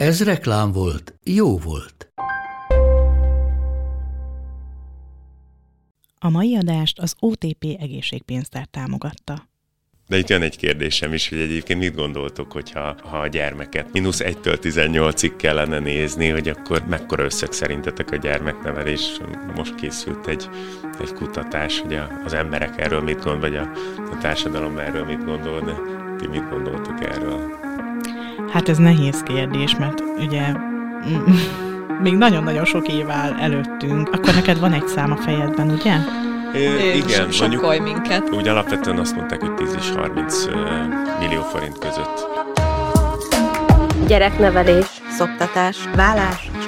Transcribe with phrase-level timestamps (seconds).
[0.00, 2.12] Ez reklám volt, jó volt.
[6.18, 9.48] A mai adást az OTP egészségpénztár támogatta.
[10.08, 14.20] De itt jön egy kérdésem is, hogy egyébként mit gondoltok, hogyha ha a gyermeket mínusz
[14.22, 19.20] 1-től 18-ig kellene nézni, hogy akkor mekkora összeg szerintetek a gyermeknevelés?
[19.54, 20.48] Most készült egy,
[21.00, 23.70] egy kutatás, hogy az emberek erről mit gondol, vagy a,
[24.10, 25.74] a társadalom erről mit gondol, de
[26.18, 27.59] ti mit gondoltok erről?
[28.52, 30.42] Hát ez nehéz kérdés, mert ugye
[32.04, 34.08] még nagyon-nagyon sok év áll előttünk.
[34.12, 35.94] Akkor neked van egy szám a fejedben, ugye?
[36.54, 38.30] É, igen, mondjuk minket.
[38.32, 40.44] úgy alapvetően azt mondták, hogy 10 és 30
[41.18, 42.28] millió forint között.
[44.06, 46.50] Gyereknevelés, szoptatás, vállás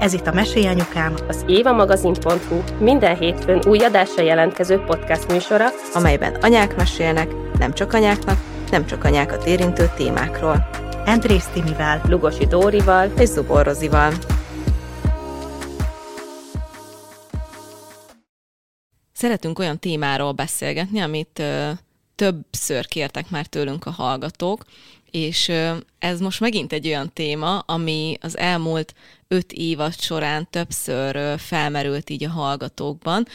[0.00, 6.34] Ez itt a Mesélj Anyukám, az évamagazin.hu minden hétfőn új adásra jelentkező podcast műsora, amelyben
[6.34, 8.38] anyák mesélnek, nem csak anyáknak,
[8.70, 10.68] nem csak anyákat érintő témákról.
[11.06, 13.12] Andrész Timivel, Lugosi Dórival.
[13.18, 14.12] És Zubor Rozival.
[19.12, 21.70] Szeretünk olyan témáról beszélgetni, amit ö,
[22.14, 24.64] többször kértek már tőlünk a hallgatók,
[25.10, 25.52] és
[25.98, 28.94] ez most megint egy olyan téma, ami az elmúlt
[29.28, 33.26] öt évad során többször felmerült így a hallgatókban,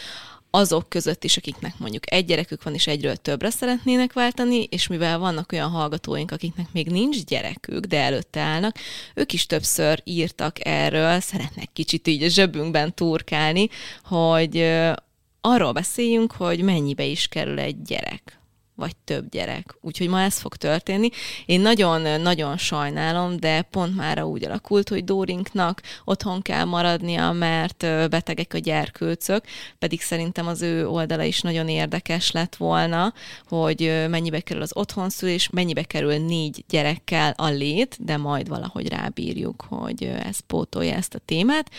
[0.55, 5.17] azok között is, akiknek mondjuk egy gyerekük van, és egyről többre szeretnének váltani, és mivel
[5.17, 8.75] vannak olyan hallgatóink, akiknek még nincs gyerekük, de előtte állnak,
[9.15, 13.69] ők is többször írtak erről, szeretnek kicsit így a zsebünkben turkálni,
[14.03, 14.71] hogy
[15.41, 18.42] arról beszéljünk, hogy mennyibe is kerül egy gyerek
[18.75, 19.75] vagy több gyerek.
[19.81, 21.09] Úgyhogy ma ez fog történni.
[21.45, 27.77] Én nagyon-nagyon sajnálom, de pont már úgy alakult, hogy Dórinknak otthon kell maradnia, mert
[28.09, 29.45] betegek a gyerkőcök,
[29.79, 33.13] pedig szerintem az ő oldala is nagyon érdekes lett volna,
[33.47, 39.65] hogy mennyibe kerül az otthonszülés, mennyibe kerül négy gyerekkel a lét, de majd valahogy rábírjuk,
[39.67, 41.69] hogy ez pótolja ezt a témát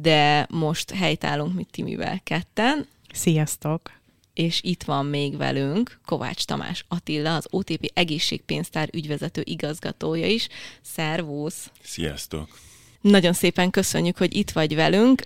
[0.00, 2.86] de most helytállunk mit Timivel ketten.
[3.12, 4.01] Sziasztok!
[4.34, 10.48] És itt van még velünk Kovács Tamás Attila, az OTP egészségpénztár ügyvezető igazgatója is.
[10.82, 11.70] Szervusz!
[11.82, 12.71] Sziasztok!
[13.02, 15.22] Nagyon szépen köszönjük, hogy itt vagy velünk.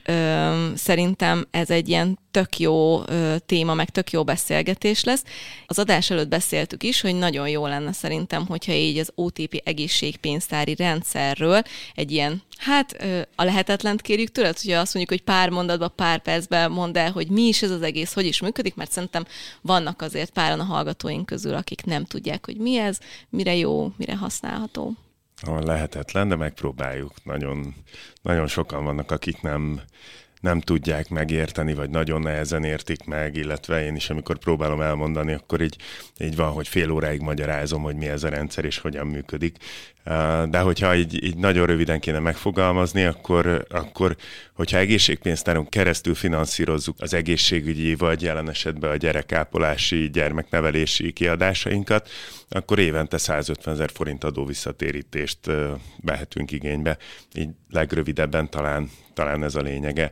[0.75, 3.03] Szerintem ez egy ilyen tök jó
[3.47, 5.25] téma, meg tök jó beszélgetés lesz.
[5.67, 10.75] Az adás előtt beszéltük is, hogy nagyon jó lenne szerintem, hogyha így az OTP egészségpénztári
[10.75, 11.63] rendszerről
[11.95, 13.05] egy ilyen, hát
[13.35, 17.29] a lehetetlent kérjük tőled, hogy azt mondjuk, hogy pár mondatban, pár percben mondd el, hogy
[17.29, 19.25] mi is ez az egész, hogy is működik, mert szerintem
[19.61, 22.99] vannak azért páran a hallgatóink közül, akik nem tudják, hogy mi ez,
[23.31, 24.95] mire jó, mire használható
[25.45, 27.13] lehetetlen, de megpróbáljuk.
[27.25, 27.75] Nagyon,
[28.23, 29.81] nagyon sokan vannak, akik nem,
[30.41, 35.61] nem tudják megérteni, vagy nagyon nehezen értik meg, illetve én is, amikor próbálom elmondani, akkor
[35.61, 35.77] így,
[36.19, 39.57] így van, hogy fél óráig magyarázom, hogy mi ez a rendszer és hogyan működik.
[40.49, 44.17] De hogyha így, így nagyon röviden kéne megfogalmazni, akkor, akkor
[44.53, 52.09] hogyha egészségpénztáron keresztül finanszírozzuk az egészségügyi, vagy jelen esetben a gyerekápolási, gyermeknevelési kiadásainkat,
[52.49, 55.39] akkor évente 150 ezer forint adó visszatérítést
[56.03, 56.97] vehetünk igénybe.
[57.35, 60.11] Így legrövidebben talán, talán ez a lényege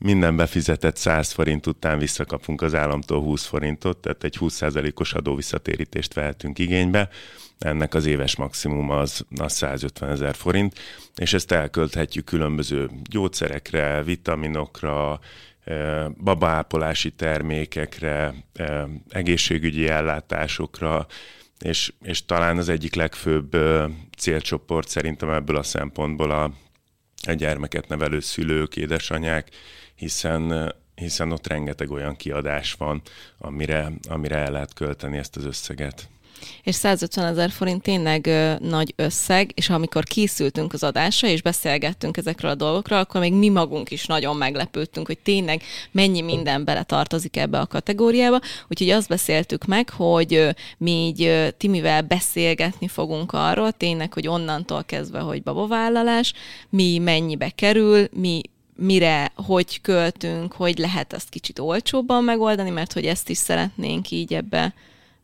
[0.00, 6.58] minden befizetett 100 forint után visszakapunk az államtól 20 forintot, tehát egy 20%-os adóvisszatérítést vehetünk
[6.58, 7.08] igénybe.
[7.58, 10.78] Ennek az éves maximum az, az 150 ezer forint,
[11.16, 15.20] és ezt elkölthetjük különböző gyógyszerekre, vitaminokra,
[16.24, 18.34] babaápolási termékekre,
[19.08, 21.06] egészségügyi ellátásokra,
[21.58, 23.56] és, és talán az egyik legfőbb
[24.18, 26.52] célcsoport szerintem ebből a szempontból a,
[27.26, 29.48] a gyermeket nevelő szülők, édesanyák,
[30.00, 33.02] hiszen hiszen ott rengeteg olyan kiadás van,
[33.38, 36.08] amire, amire el lehet költeni ezt az összeget.
[36.62, 42.16] És 150 ezer forint tényleg ö, nagy összeg, és amikor készültünk az adásra, és beszélgettünk
[42.16, 46.82] ezekről a dolgokról, akkor még mi magunk is nagyon meglepődtünk, hogy tényleg mennyi minden bele
[46.82, 48.40] tartozik ebbe a kategóriába.
[48.68, 54.28] Úgyhogy azt beszéltük meg, hogy ö, mi így ö, Timivel beszélgetni fogunk arról, tényleg, hogy
[54.28, 56.32] onnantól kezdve, hogy babavállalás,
[56.68, 58.40] mi mennyibe kerül, mi
[58.80, 64.34] mire, hogy költünk, hogy lehet ezt kicsit olcsóbban megoldani, mert hogy ezt is szeretnénk így
[64.34, 64.74] ebbe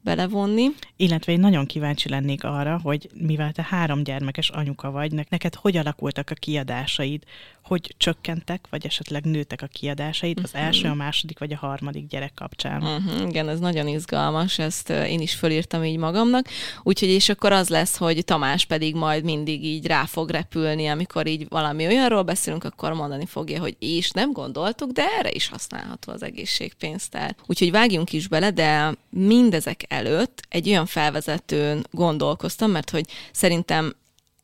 [0.01, 0.67] belevonni.
[0.97, 5.77] Illetve én nagyon kíváncsi lennék arra, hogy mivel te három gyermekes anyuka vagy, neked hogy
[5.77, 7.23] alakultak a kiadásaid,
[7.67, 12.35] hogy csökkentek, vagy esetleg nőttek a kiadásaid az első, a második vagy a harmadik gyerek
[12.35, 12.83] kapcsán.
[12.83, 16.49] Uh-huh, igen, ez nagyon izgalmas, ezt én is fölírtam így magamnak.
[16.83, 21.27] Úgyhogy és akkor az lesz, hogy Tamás pedig majd mindig így rá fog repülni, amikor
[21.27, 26.13] így valami olyanról beszélünk, akkor mondani fogja, hogy és nem gondoltuk, de erre is használható
[26.13, 27.37] az egészségpénztár.
[27.47, 33.95] Úgyhogy vágjunk is bele, de mindezek előtt egy olyan felvezetőn gondolkoztam, mert hogy szerintem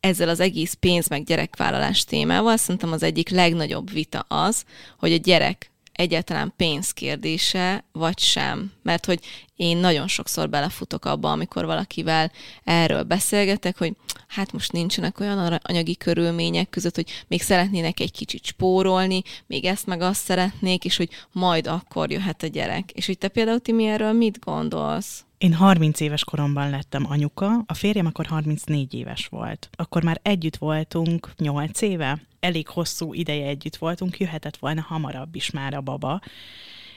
[0.03, 4.65] ezzel az egész pénz meg gyerekvállalás témával szerintem az egyik legnagyobb vita az,
[4.99, 8.73] hogy a gyerek egyáltalán pénzkérdése, vagy sem.
[8.83, 9.21] Mert hogy
[9.57, 12.33] én nagyon sokszor belefutok abba, amikor valakivel
[12.65, 13.97] erről beszélgetek, hogy
[14.29, 19.87] hát most nincsenek olyan anyagi körülmények között, hogy még szeretnének egy kicsit spórolni, még ezt
[19.87, 22.91] meg azt szeretnék, és hogy majd akkor jöhet a gyerek.
[22.91, 25.25] És hogy te például, Timi, erről mit gondolsz?
[25.43, 29.69] Én 30 éves koromban lettem anyuka, a férjem akkor 34 éves volt.
[29.73, 35.51] Akkor már együtt voltunk 8 éve, elég hosszú ideje együtt voltunk, jöhetett volna hamarabb is
[35.51, 36.21] már a baba,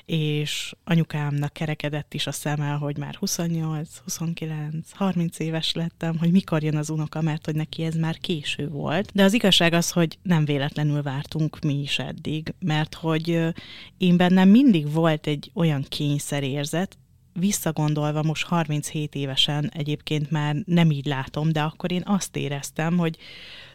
[0.05, 6.63] és anyukámnak kerekedett is a szeme, hogy már 28, 29, 30 éves lettem, hogy mikor
[6.63, 9.11] jön az unoka, mert hogy neki ez már késő volt.
[9.13, 13.53] De az igazság az, hogy nem véletlenül vártunk mi is eddig, mert hogy
[13.97, 16.97] én bennem mindig volt egy olyan kényszerérzet,
[17.39, 23.17] visszagondolva most 37 évesen egyébként már nem így látom, de akkor én azt éreztem, hogy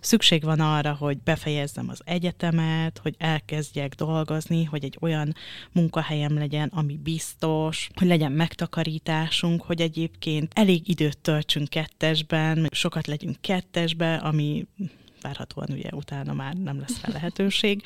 [0.00, 5.34] szükség van arra, hogy befejezzem az egyetemet, hogy elkezdjek dolgozni, hogy egy olyan
[5.72, 13.36] munkahelyem legyen, ami biztos, hogy legyen megtakarításunk, hogy egyébként elég időt töltsünk kettesben, sokat legyünk
[13.40, 14.66] kettesbe, ami
[15.22, 17.82] várhatóan ugye utána már nem lesz rá lehetőség.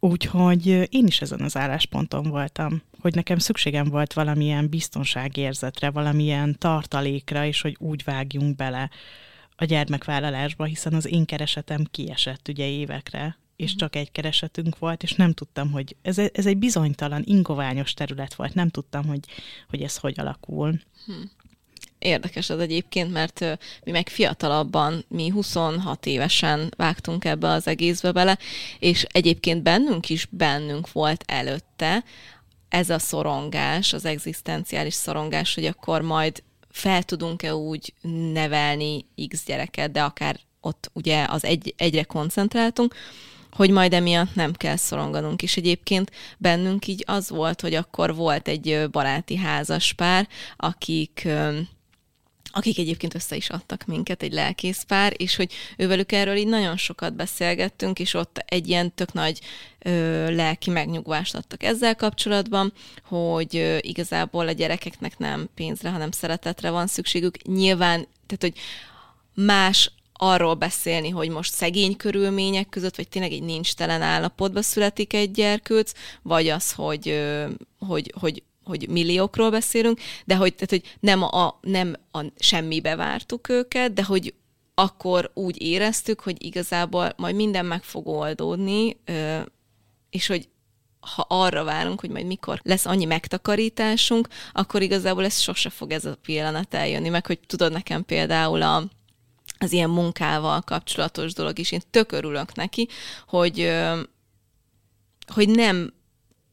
[0.00, 7.44] Úgyhogy én is ezen az állásponton voltam, hogy nekem szükségem volt valamilyen biztonságérzetre, valamilyen tartalékra,
[7.44, 8.90] és hogy úgy vágjunk bele
[9.56, 13.78] a gyermekvállalásba, hiszen az én keresetem kiesett ugye évekre, és mhm.
[13.78, 18.54] csak egy keresetünk volt, és nem tudtam, hogy ez, ez egy bizonytalan, ingoványos terület volt,
[18.54, 19.20] nem tudtam, hogy,
[19.68, 20.80] hogy ez hogy alakul.
[21.06, 21.12] Hm.
[21.98, 23.40] Érdekes az egyébként, mert
[23.84, 28.38] mi meg fiatalabban, mi 26 évesen vágtunk ebbe az egészbe bele,
[28.78, 32.04] és egyébként bennünk is bennünk volt előtte
[32.68, 37.94] ez a szorongás, az egzisztenciális szorongás, hogy akkor majd fel tudunk-e úgy
[38.32, 42.94] nevelni X gyereket, de akár ott ugye az egy, egyre koncentráltunk,
[43.52, 45.42] hogy majd emiatt nem kell szoronganunk.
[45.42, 51.28] És egyébként bennünk így az volt, hogy akkor volt egy baráti házaspár, akik
[52.50, 57.14] akik egyébként össze is adtak minket, egy lelkészpár, és hogy ővelük erről így nagyon sokat
[57.14, 59.40] beszélgettünk, és ott egy ilyen tök nagy
[59.78, 59.90] ö,
[60.34, 62.72] lelki megnyugvást adtak ezzel kapcsolatban,
[63.04, 67.42] hogy ö, igazából a gyerekeknek nem pénzre, hanem szeretetre van szükségük.
[67.42, 68.54] Nyilván, tehát hogy
[69.44, 75.12] más arról beszélni, hogy most szegény körülmények között, vagy tényleg egy nincs telen állapotba születik
[75.12, 75.92] egy gyerkőc,
[76.22, 77.20] vagy az, hogy,
[77.78, 83.48] hogy, hogy hogy milliókról beszélünk, de hogy, tehát, hogy nem, a, nem a semmibe vártuk
[83.48, 84.34] őket, de hogy
[84.74, 88.96] akkor úgy éreztük, hogy igazából majd minden meg fog oldódni,
[90.10, 90.48] és hogy
[91.00, 96.04] ha arra várunk, hogy majd mikor lesz annyi megtakarításunk, akkor igazából ez sose fog ez
[96.04, 98.84] a pillanat eljönni, meg hogy tudod nekem például a,
[99.58, 102.88] az ilyen munkával kapcsolatos dolog is, én tök örülök neki,
[103.26, 103.72] hogy,
[105.26, 105.92] hogy nem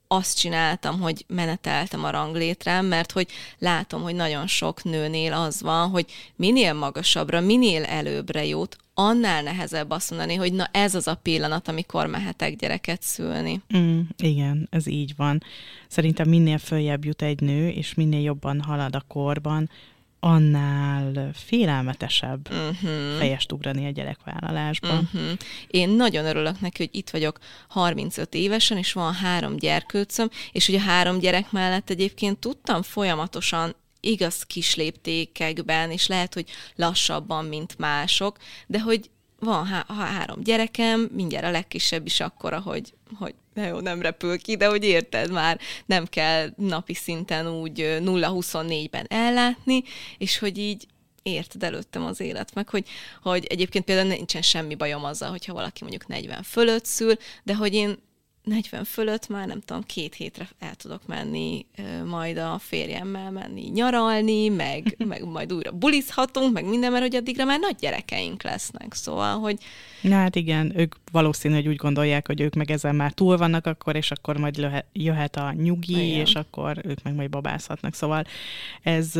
[0.07, 5.89] azt csináltam, hogy meneteltem a ranglétrám, mert hogy látom, hogy nagyon sok nőnél az van,
[5.89, 11.15] hogy minél magasabbra, minél előbbre jut, annál nehezebb azt mondani, hogy na ez az a
[11.15, 13.61] pillanat, amikor mehetek gyereket szülni.
[13.77, 15.43] Mm, igen, ez így van.
[15.87, 19.69] Szerintem minél följebb jut egy nő, és minél jobban halad a korban,
[20.25, 23.17] annál félelmetesebb uh-huh.
[23.17, 25.09] fejest ugrani a gyerekvállalásban.
[25.13, 25.31] Uh-huh.
[25.67, 30.75] Én nagyon örülök neki, hogy itt vagyok 35 évesen, és van három gyerkőcöm, és hogy
[30.75, 37.77] a három gyerek mellett egyébként tudtam folyamatosan igaz kis léptékekben, és lehet, hogy lassabban, mint
[37.77, 39.09] mások, de hogy
[39.45, 44.37] van há- három gyerekem, mindjárt a legkisebb is akkora, hogy, hogy na jó, nem repül
[44.37, 49.83] ki, de hogy érted már, nem kell napi szinten úgy 0-24-ben ellátni,
[50.17, 50.87] és hogy így
[51.23, 52.87] érted előttem az élet, meg hogy,
[53.21, 57.73] hogy egyébként például nincsen semmi bajom azzal, hogyha valaki mondjuk 40 fölött szül, de hogy
[57.73, 57.97] én
[58.45, 61.65] 40 fölött már nem tudom, két hétre el tudok menni
[62.05, 67.45] majd a férjemmel menni nyaralni, meg, meg majd újra bulizhatunk, meg minden, mert hogy addigra
[67.45, 69.57] már nagy gyerekeink lesznek, szóval, hogy...
[70.01, 73.65] Na hát igen, ők valószínű, hogy úgy gondolják, hogy ők meg ezen már túl vannak
[73.65, 76.19] akkor, és akkor majd jöhet a nyugi, igen.
[76.19, 78.25] és akkor ők meg majd babázhatnak, szóval
[78.81, 79.15] ez,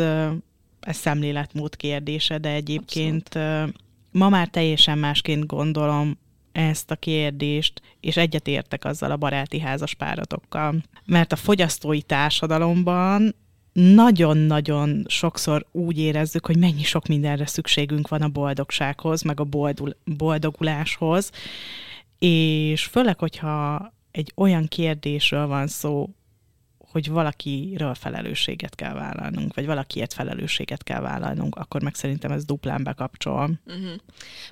[0.79, 3.75] ez szemléletmód kérdése, de egyébként Abszolút.
[4.11, 6.17] ma már teljesen másként gondolom
[6.55, 10.83] ezt a kérdést, és egyetértek azzal a baráti házas páratokkal.
[11.05, 13.35] Mert a fogyasztói társadalomban
[13.73, 19.95] nagyon-nagyon sokszor úgy érezzük, hogy mennyi sok mindenre szükségünk van a boldogsághoz, meg a boldul,
[20.03, 21.31] boldoguláshoz,
[22.19, 26.09] és főleg, hogyha egy olyan kérdésről van szó,
[26.91, 32.83] hogy valakiről felelősséget kell vállalnunk, vagy valakiért felelősséget kell vállalnunk, akkor meg szerintem ez duplán
[32.83, 33.59] bekapcsol.
[33.65, 33.95] Uh-huh.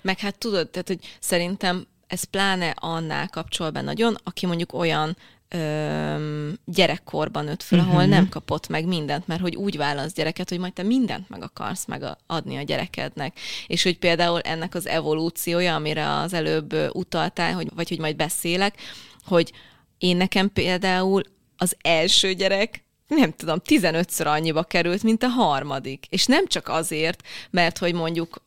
[0.02, 5.18] Meg hát tudod, tehát, hogy szerintem ez pláne annál kapcsol be nagyon, aki mondjuk olyan
[5.50, 8.10] ö, gyerekkorban nőtt föl, ahol uh-huh.
[8.10, 11.86] nem kapott meg mindent, mert hogy úgy válasz gyereket, hogy majd te mindent meg akarsz
[11.86, 13.40] megadni a gyerekednek.
[13.68, 18.82] És hogy például ennek az evolúciója, amire az előbb utaltál, hogy, vagy hogy majd beszélek,
[19.26, 19.52] hogy
[19.98, 21.24] én nekem például
[21.58, 26.06] az első gyerek nem tudom, 15-ször annyiba került, mint a harmadik.
[26.10, 28.42] És nem csak azért, mert hogy mondjuk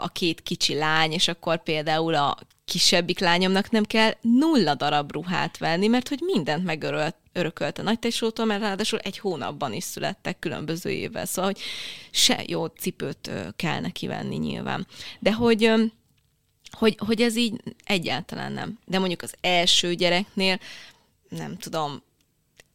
[0.00, 2.36] a két kicsi lány, és akkor például a
[2.70, 8.44] kisebbik lányomnak nem kell nulla darab ruhát venni, mert hogy mindent megörölt, örökölt a nagytesótól,
[8.44, 11.62] mert ráadásul egy hónapban is születtek különböző évvel, szóval, hogy
[12.10, 14.86] se jó cipőt kell neki venni nyilván.
[15.18, 15.72] De hogy,
[16.70, 18.78] hogy, hogy ez így egyáltalán nem.
[18.84, 20.58] De mondjuk az első gyereknél,
[21.28, 22.02] nem tudom,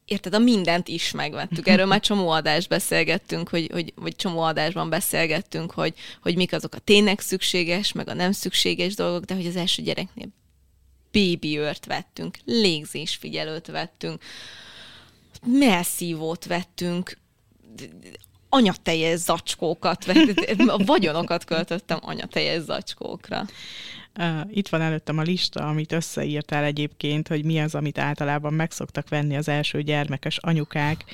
[0.05, 1.67] érted, a mindent is megvettük.
[1.67, 6.75] Erről már csomó adást beszélgettünk, hogy, hogy, vagy csomó adásban beszélgettünk, hogy, hogy mik azok
[6.75, 10.27] a tényleg szükséges, meg a nem szükséges dolgok, de hogy az első gyereknél
[11.41, 14.21] őrt vettünk, légzésfigyelőt vettünk,
[15.45, 17.17] melszívót vettünk,
[18.55, 20.05] anyatejes zacskókat,
[20.67, 23.45] a vagyonokat költöttem anyatejes zacskókra.
[24.49, 29.35] Itt van előttem a lista, amit összeírtál egyébként, hogy mi az, amit általában megszoktak venni
[29.35, 31.05] az első gyermekes anyukák.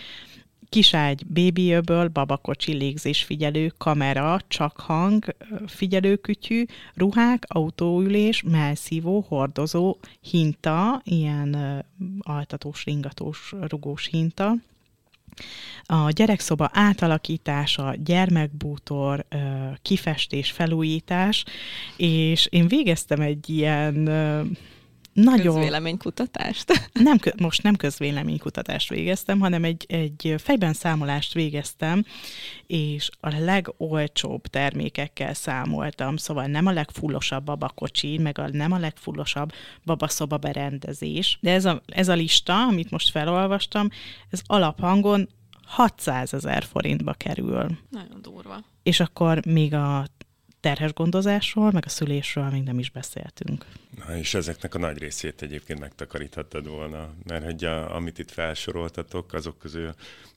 [0.69, 5.35] Kiságy bébiöböl, babakocsi, légzésfigyelő, kamera, csak hang,
[5.67, 11.83] figyelőkütyű, ruhák, autóülés, melszívó, hordozó, hinta, ilyen
[12.19, 14.53] altatós, ringatós, rugós hinta,
[15.85, 19.25] a gyerekszoba átalakítása, gyermekbútor,
[19.81, 21.43] kifestés, felújítás,
[21.97, 24.09] és én végeztem egy ilyen
[25.13, 25.53] nagyon...
[25.53, 26.71] Közvéleménykutatást?
[26.93, 32.05] Nem, most nem közvéleménykutatást végeztem, hanem egy, egy fejben számolást végeztem,
[32.67, 39.51] és a legolcsóbb termékekkel számoltam, szóval nem a legfullosabb babakocsi, meg a, nem a legfullosabb
[39.85, 43.89] babaszoba berendezés, de ez a, ez a lista, amit most felolvastam,
[44.29, 45.29] ez alaphangon
[45.65, 47.77] 600 ezer forintba kerül.
[47.89, 48.63] Nagyon durva.
[48.83, 50.05] És akkor még a
[50.61, 53.65] terhes gondozásról, meg a szülésről még nem is beszéltünk.
[53.97, 59.33] Na, és ezeknek a nagy részét egyébként megtakaríthattad volna, mert hogy a, amit itt felsoroltatok,
[59.33, 59.93] azok közül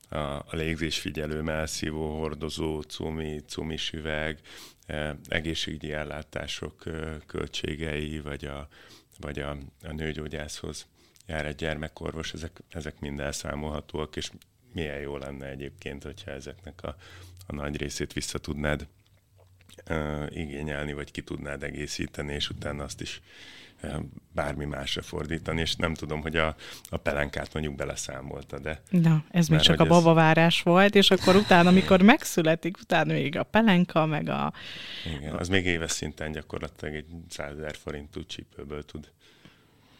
[0.08, 4.38] a, a légzésfigyelő, melszívó, hordozó, cumi, cumis üveg,
[4.86, 8.68] e, egészségügyi ellátások e, költségei, vagy a,
[9.20, 9.50] vagy a,
[9.82, 10.86] a nőgyógyászhoz
[11.26, 14.30] jár egy gyermekorvos, ezek, ezek mind elszámolhatóak, és
[14.72, 16.96] milyen jó lenne egyébként, hogyha ezeknek a,
[17.46, 18.86] a nagy részét vissza tudnád
[19.90, 23.20] uh, igényelni, vagy ki tudnád egészíteni, és utána azt is
[23.82, 23.94] uh,
[24.32, 26.56] bármi másra fordítani, és nem tudom, hogy a,
[26.88, 28.82] a pelenkát mondjuk beleszámolta, de...
[28.90, 30.64] Na, ez még csak a babavárás ez...
[30.64, 34.52] volt, és akkor utána, amikor megszületik, utána még a pelenka, meg a...
[35.18, 39.12] Igen, az még éves szinten gyakorlatilag egy 100 ezer forintú csípőből tud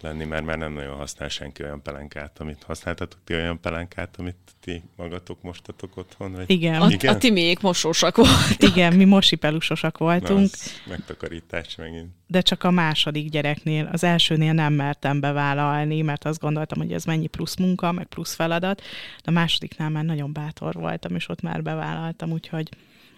[0.04, 4.36] lenni, mert már nem nagyon használ senki olyan pelenkát, amit használtatok ti olyan pelenkát, amit
[4.60, 6.32] ti magatok mostatok otthon?
[6.32, 6.50] Vagy?
[6.50, 6.82] Igen.
[6.82, 7.14] A, Igen?
[7.14, 8.62] a timék mosósak voltak.
[8.74, 10.50] Igen, mi mosipelusosak voltunk.
[10.50, 12.08] Na, megtakarítás megint.
[12.26, 17.04] De csak a második gyereknél, az elsőnél nem mertem bevállalni, mert azt gondoltam, hogy ez
[17.04, 18.80] mennyi plusz munka, meg plusz feladat.
[19.24, 22.68] De a másodiknál már nagyon bátor voltam, és ott már bevállaltam, úgyhogy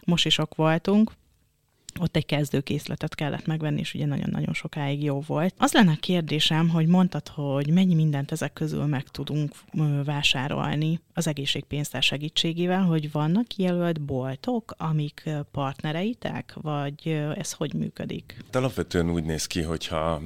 [0.04, 1.12] mosisok voltunk
[2.00, 5.54] ott egy kezdőkészletet kellett megvenni, és ugye nagyon-nagyon sokáig jó volt.
[5.58, 9.54] Az lenne a kérdésem, hogy mondtad, hogy mennyi mindent ezek közül meg tudunk
[10.04, 18.36] vásárolni az egészségpénztár segítségével, hogy vannak kijelölt boltok, amik partnereitek, vagy ez hogy működik?
[18.52, 20.20] Alapvetően úgy néz ki, hogyha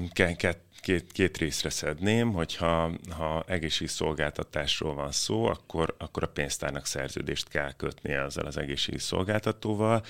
[0.80, 3.44] két, két részre szedném, hogyha ha
[3.86, 8.60] szolgáltatásról van szó, akkor, akkor a pénztárnak szerződést kell kötnie azzal az
[8.96, 10.02] szolgáltatóval,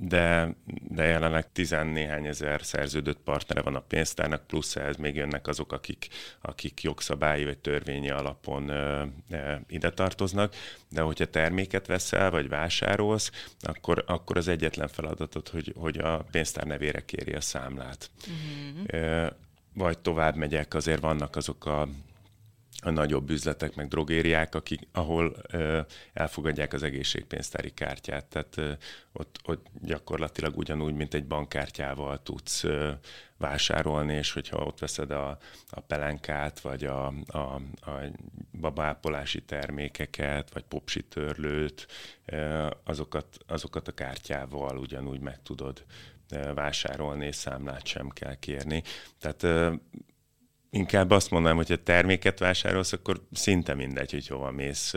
[0.00, 0.54] de,
[0.88, 6.08] de jelenleg tizennéhány ezer szerződött partnere van a pénztárnak, plusz ehhez még jönnek azok, akik,
[6.40, 10.54] akik jogszabályi vagy törvényi alapon ö, ö, ide tartoznak,
[10.90, 13.30] de hogyha terméket veszel, vagy vásárolsz,
[13.60, 18.10] akkor, akkor az egyetlen feladatod, hogy, hogy a pénztár nevére kéri a számlát.
[18.90, 19.26] Uh-huh.
[19.74, 21.88] Vagy tovább megyek, azért vannak azok a
[22.82, 25.80] a nagyobb üzletek, meg drogériák, akik, ahol ö,
[26.12, 28.24] elfogadják az egészségpénztári kártyát.
[28.24, 28.72] Tehát ö,
[29.12, 32.90] ott, ott gyakorlatilag ugyanúgy, mint egy bankkártyával tudsz ö,
[33.36, 35.38] vásárolni, és hogyha ott veszed a,
[35.70, 37.38] a pelenkát, vagy a, a,
[37.80, 38.00] a
[38.60, 41.86] babápolási termékeket, vagy popsitörlőt,
[42.24, 45.84] ö, azokat, azokat a kártyával ugyanúgy meg tudod
[46.54, 48.82] vásárolni, és számlát sem kell kérni.
[49.18, 49.46] Tehát
[50.70, 54.94] inkább azt mondanám, hogy ha terméket vásárolsz, akkor szinte mindegy, hogy hova mész.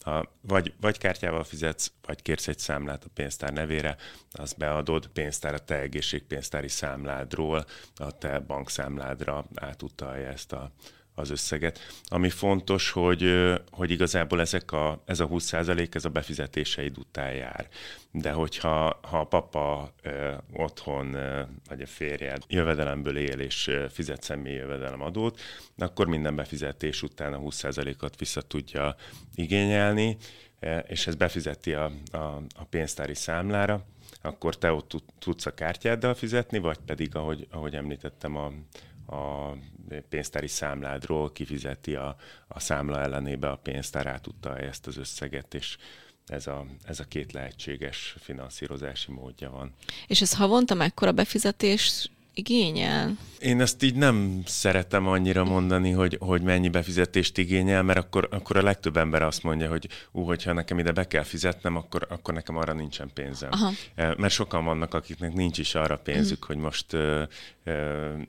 [0.00, 3.96] Ha vagy, vagy kártyával fizetsz, vagy kérsz egy számlát a pénztár nevére,
[4.32, 7.64] azt beadod, pénztár a te egészségpénztári számládról,
[7.94, 10.72] a te bankszámládra átutalja ezt a,
[11.20, 11.78] az összeget.
[12.04, 17.68] Ami fontos, hogy, hogy igazából ezek a, ez a 20% ez a befizetéseid után jár.
[18.12, 24.22] De hogyha ha a papa ö, otthon, ö, vagy a férjed jövedelemből él és fizet
[24.22, 25.40] személyi jövedelemadót,
[25.78, 28.96] akkor minden befizetés után a 20%-ot vissza tudja
[29.34, 30.16] igényelni,
[30.86, 32.16] és ez befizeti a, a,
[32.56, 33.86] a pénztári számlára,
[34.22, 38.52] akkor te ott tudsz a kártyáddal fizetni, vagy pedig, ahogy, ahogy említettem, a,
[39.10, 39.56] a
[40.08, 42.16] pénztári számládról kifizeti a,
[42.48, 45.76] a számla ellenébe a pénztár átudta ezt az összeget, és
[46.26, 49.74] ez a, ez a két lehetséges finanszírozási módja van.
[50.06, 53.16] És ez havonta mekkora befizetés igényel?
[53.38, 58.56] Én ezt így nem szeretem annyira mondani, hogy, hogy mennyi befizetést igényel, mert akkor, akkor
[58.56, 62.34] a legtöbb ember azt mondja, hogy ú, hogyha nekem ide be kell fizetnem, akkor, akkor
[62.34, 63.50] nekem arra nincsen pénzem.
[63.52, 63.70] Aha.
[63.94, 66.54] Mert sokan vannak, akiknek nincs is arra pénzük, uh-huh.
[66.54, 66.96] hogy most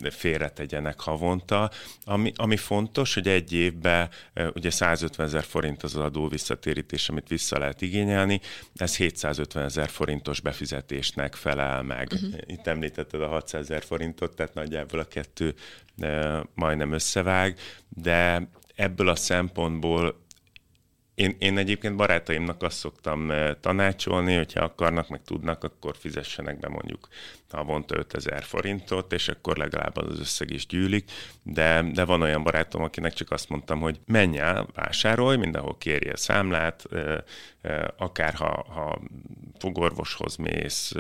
[0.10, 1.72] félretegyenek havonta.
[2.04, 4.10] Ami, ami fontos, hogy egy évben
[4.54, 8.40] ugye 150 ezer forint az adó visszatérítés, amit vissza lehet igényelni,
[8.76, 12.08] ez 750 ezer forintos befizetésnek felel meg.
[12.14, 12.34] Uh-huh.
[12.46, 15.54] Itt említetted a 600 ezer forintot, tehát nagyjából a kettő
[16.54, 17.58] majdnem összevág,
[17.90, 20.20] de ebből a szempontból
[21.16, 27.08] én, én egyébként barátaimnak azt szoktam tanácsolni, hogyha akarnak, meg tudnak, akkor fizessenek be mondjuk
[27.52, 31.12] havonta 5000 forintot, és akkor legalább az összeg is gyűlik,
[31.44, 36.16] de, de van olyan barátom, akinek csak azt mondtam, hogy menj el, vásárolj, mindenhol kérje
[36.16, 36.88] számlát,
[37.98, 39.02] akár ha, ha
[39.60, 40.92] fogorvoshoz mész,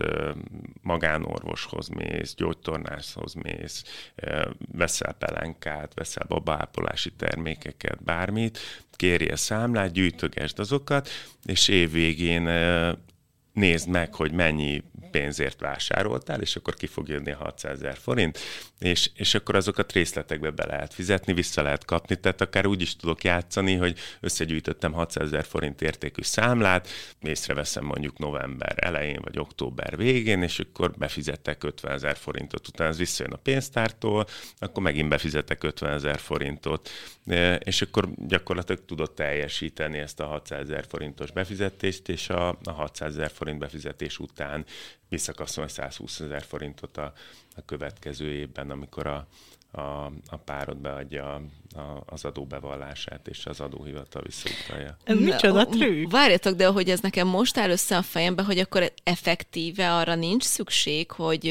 [0.81, 3.83] magánorvoshoz mész, gyógytornászhoz mész,
[4.71, 8.59] veszel pelenkát, veszel babápolási termékeket, bármit,
[8.91, 11.09] kérje számlát, gyűjtögesd azokat,
[11.45, 12.47] és évvégén
[13.53, 18.39] nézd meg, hogy mennyi pénzért vásároltál, és akkor ki fog jönni a 600 ezer forint,
[18.79, 22.95] és, és akkor azokat részletekbe be lehet fizetni, vissza lehet kapni, tehát akár úgy is
[22.95, 26.89] tudok játszani, hogy összegyűjtöttem 600 ezer forint értékű számlát,
[27.21, 32.97] észreveszem mondjuk november elején vagy október végén, és akkor befizettek 50 ezer forintot, utána ez
[32.97, 34.25] visszajön a pénztártól,
[34.57, 36.89] akkor megint befizetek 50 ezer forintot,
[37.25, 42.71] e, és akkor gyakorlatilag tudod teljesíteni ezt a 600 ezer forintos befizetést, és a, a
[42.71, 44.65] 600 ezer forint befizetés után
[45.09, 47.13] visszakaszolni 120 ezer forintot a,
[47.55, 49.27] a következő évben, amikor a,
[49.71, 51.41] a, a párod beadja a,
[51.79, 54.97] a, az adóbevallását, és az adóhivatal visszautalja.
[55.03, 56.11] Ez micsoda trükk?
[56.11, 60.43] Várjatok, de hogy ez nekem most áll össze a fejembe, hogy akkor effektíve arra nincs
[60.43, 61.45] szükség, hogy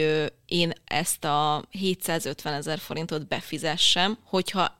[0.47, 4.79] én ezt a 750 ezer forintot befizessem, hogyha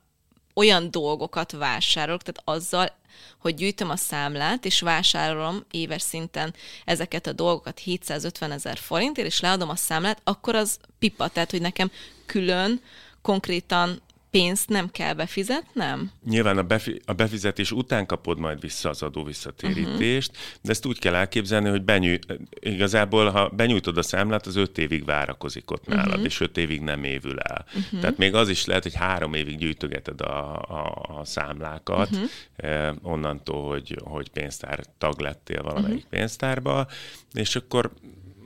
[0.55, 2.99] olyan dolgokat vásárolok, tehát azzal
[3.39, 6.55] hogy gyűjtöm a számlát, és vásárolom éves szinten
[6.85, 11.61] ezeket a dolgokat 750 ezer forintért, és leadom a számlát, akkor az pipa, tehát hogy
[11.61, 11.91] nekem
[12.27, 12.81] külön
[13.23, 16.11] konkrétan pénzt nem kell befizetnem?
[16.25, 20.61] Nyilván a, befi- a befizetés után kapod majd vissza az adó visszatérítést, uh-huh.
[20.63, 25.05] de ezt úgy kell elképzelni, hogy benyújt, igazából, ha benyújtod a számlát, az öt évig
[25.05, 26.25] várakozik ott nálad, uh-huh.
[26.25, 27.67] és öt évig nem évül el.
[27.77, 28.01] Uh-huh.
[28.01, 32.29] Tehát még az is lehet, hogy három évig gyűjtögeted a, a, a számlákat, uh-huh.
[32.57, 36.11] eh, onnantól, hogy, hogy pénztár tag lettél valamelyik uh-huh.
[36.11, 36.87] pénztárba,
[37.33, 37.93] és akkor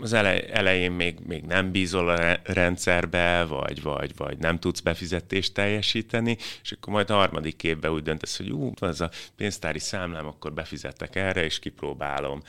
[0.04, 0.12] az
[0.50, 6.72] elején még, még nem bízol a rendszerbe, vagy, vagy, vagy nem tudsz befizetést teljesíteni, és
[6.72, 11.16] akkor majd a harmadik évben úgy döntesz, hogy ú, az a pénztári számlám, akkor befizetek
[11.16, 12.42] erre, és kipróbálom.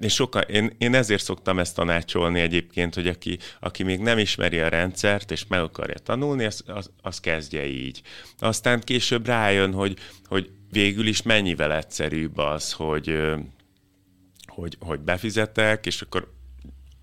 [0.00, 4.58] És sokan, én, én ezért szoktam ezt tanácsolni egyébként, hogy aki, aki még nem ismeri
[4.58, 8.02] a rendszert, és meg akarja tanulni, az, az, az kezdje így.
[8.38, 13.18] Aztán később rájön, hogy, hogy végül is mennyivel egyszerűbb az, hogy
[14.46, 16.36] hogy, hogy befizetek, és akkor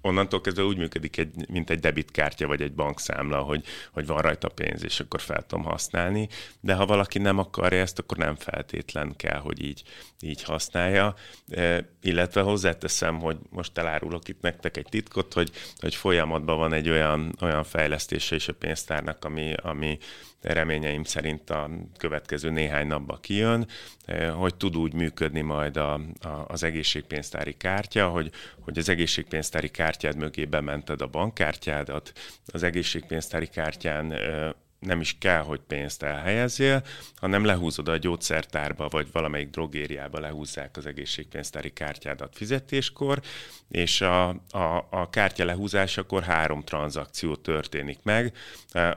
[0.05, 4.49] onnantól kezdve úgy működik, egy, mint egy debitkártya vagy egy bankszámla, hogy, hogy van rajta
[4.49, 6.29] pénz, és akkor fel tudom használni.
[6.59, 9.83] De ha valaki nem akarja ezt, akkor nem feltétlen kell, hogy így,
[10.21, 11.15] így használja.
[11.49, 16.89] E, illetve hozzáteszem, hogy most elárulok itt nektek egy titkot, hogy, hogy folyamatban van egy
[16.89, 19.97] olyan, olyan fejlesztése is a pénztárnak, ami, ami
[20.41, 23.67] reményeim szerint a következő néhány napban kijön,
[24.05, 29.69] eh, hogy tud úgy működni majd a, a, az egészségpénztári kártya, hogy, hogy az egészségpénztári
[29.69, 32.11] kártyád mögé bemented a bankkártyádat,
[32.45, 36.83] az egészségpénztári kártyán eh, nem is kell, hogy pénzt elhelyezzél,
[37.15, 43.21] hanem lehúzod a gyógyszertárba, vagy valamelyik drogériába lehúzzák az egészségpénztári kártyádat fizetéskor,
[43.69, 48.33] és a, a, a kártya lehúzásakor három tranzakció történik meg.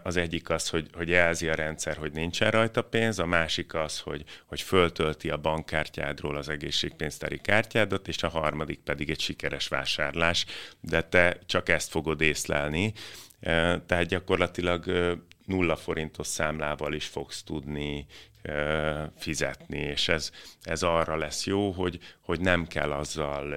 [0.03, 3.99] Az egyik az, hogy, hogy jelzi a rendszer, hogy nincsen rajta pénz, a másik az,
[3.99, 10.45] hogy, hogy föltölti a bankkártyádról az egészségpénztári kártyádat, és a harmadik pedig egy sikeres vásárlás,
[10.81, 12.93] de te csak ezt fogod észlelni.
[13.87, 14.85] Tehát gyakorlatilag
[15.49, 18.07] nulla forintos számlával is fogsz tudni
[19.17, 20.31] fizetni, és ez,
[20.63, 23.55] ez arra lesz jó, hogy, hogy nem kell azzal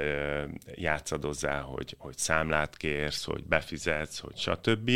[0.75, 4.91] játszadozzá, hogy, hogy számlát kérsz, hogy befizetsz, hogy stb.,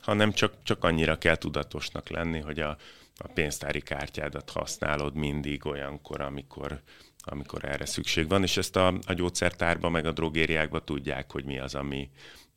[0.00, 2.76] hanem csak, csak annyira kell tudatosnak lenni, hogy a,
[3.16, 6.80] a pénztári kártyádat használod mindig olyankor, amikor,
[7.18, 11.58] amikor erre szükség van, és ezt a, a gyógyszertárban, meg a drogériákban tudják, hogy mi
[11.58, 12.10] az, ami,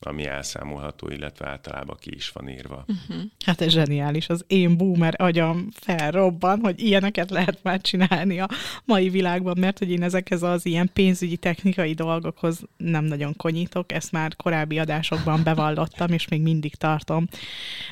[0.06, 2.84] ami elszámolható, illetve általában ki is van írva.
[2.88, 3.22] Uh-huh.
[3.44, 8.48] Hát ez zseniális, az én boomer agyam felrobban, hogy ilyeneket lehet már csinálni a
[8.84, 14.12] mai világban, mert hogy én ezekhez az ilyen pénzügyi technikai dolgokhoz nem nagyon konyítok, ezt
[14.12, 17.28] már korábbi adásokban bevallottam, és még mindig tartom.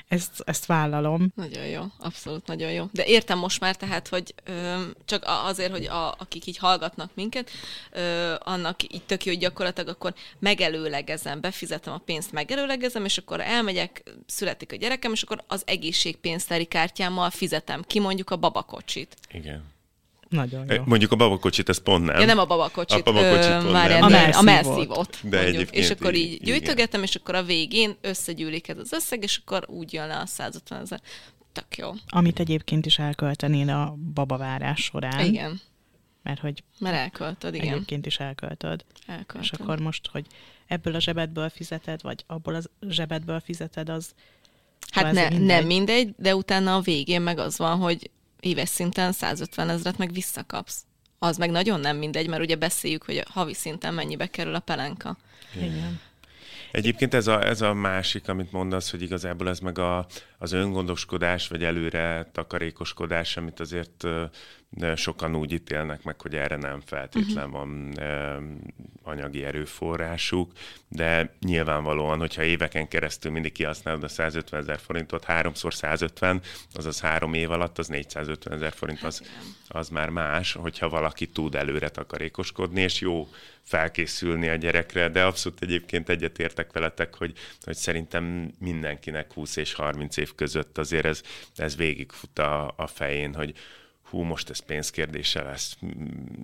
[0.09, 1.33] Ezt, ezt vállalom.
[1.35, 2.85] Nagyon jó, abszolút nagyon jó.
[2.93, 7.51] De értem most már tehát, hogy ö, csak azért, hogy a, akik így hallgatnak minket,
[7.93, 13.19] ö, annak így tök jó, hogy gyakorlatilag akkor megelőlegezem, befizetem a a pénzt megelőlegezem, és
[13.19, 19.17] akkor elmegyek, születik a gyerekem, és akkor az egészségpénztári kártyámmal fizetem ki mondjuk a babakocsit.
[19.33, 19.65] Igen.
[20.29, 20.83] Nagyon jó.
[20.85, 22.21] Mondjuk a babakocsit, ez pont nem.
[22.21, 24.03] Ja, nem a babakocsit, a, babakocsit ö, már nem.
[24.03, 24.37] A, melszívót.
[24.37, 25.19] a melszívót.
[25.23, 25.71] De mondjuk.
[25.71, 29.93] És akkor így gyűjtögetem, és akkor a végén összegyűlik ez az összeg, és akkor úgy
[29.93, 31.01] jön le a 150 ezer.
[31.53, 31.91] Tök jó.
[32.09, 35.25] Amit egyébként is elköltenél a babavárás során.
[35.25, 35.61] Igen.
[36.23, 36.63] Mert hogy...
[36.79, 37.73] Mert elköltöd, igen.
[37.73, 38.85] Egyébként is elköltöd.
[39.07, 39.43] Elköltöd.
[39.43, 40.27] És akkor most, hogy
[40.69, 44.15] ebből a zsebedből fizeted, vagy abból a zsebedből fizeted, az
[44.91, 45.47] Hát ne, mindegy.
[45.47, 50.13] nem mindegy, de utána a végén meg az van, hogy éves szinten 150 ezret meg
[50.13, 50.85] visszakapsz.
[51.19, 55.17] Az meg nagyon nem mindegy, mert ugye beszéljük, hogy havi szinten mennyibe kerül a pelenka.
[55.57, 56.01] Igen.
[56.71, 60.07] Egyébként ez a, ez a másik, amit mondasz, hogy igazából ez meg a,
[60.39, 64.07] az öngondoskodás, vagy előre takarékoskodás, amit azért
[64.95, 67.93] sokan úgy ítélnek meg, hogy erre nem feltétlen van
[69.03, 70.53] anyagi erőforrásuk,
[70.89, 76.41] de nyilvánvalóan, hogyha éveken keresztül mindig kihasználod a 150 ezer forintot, háromszor 150,
[76.73, 79.23] azaz három év alatt, az 450 ezer forint, az,
[79.69, 83.29] az már más, hogyha valaki tud előre takarékoskodni, és jó
[83.69, 90.17] felkészülni a gyerekre, de abszolút egyébként egyetértek veletek, hogy, hogy szerintem mindenkinek 20 és 30
[90.17, 91.23] év között azért ez,
[91.57, 93.55] ez végigfut a, a fején, hogy
[94.11, 95.77] hú, most ez pénzkérdése lesz,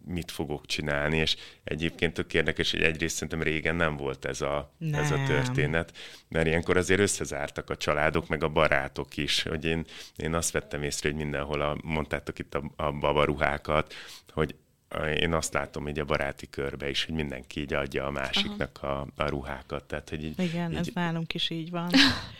[0.06, 4.72] mit fogok csinálni, és egyébként tök érdekes, hogy egyrészt szerintem régen nem volt ez a,
[4.78, 5.00] nem.
[5.00, 5.92] ez a történet,
[6.28, 9.84] mert ilyenkor azért összezártak a családok, meg a barátok is, hogy én,
[10.16, 13.94] én azt vettem észre, hogy mindenhol a, mondtátok itt a, a babaruhákat,
[14.32, 14.54] hogy
[15.20, 19.06] én azt látom így a baráti körbe is, hogy mindenki így adja a másiknak a,
[19.16, 19.84] a ruhákat.
[19.84, 20.76] Tehát, hogy így, Igen, így...
[20.76, 21.90] ez nálunk is így van.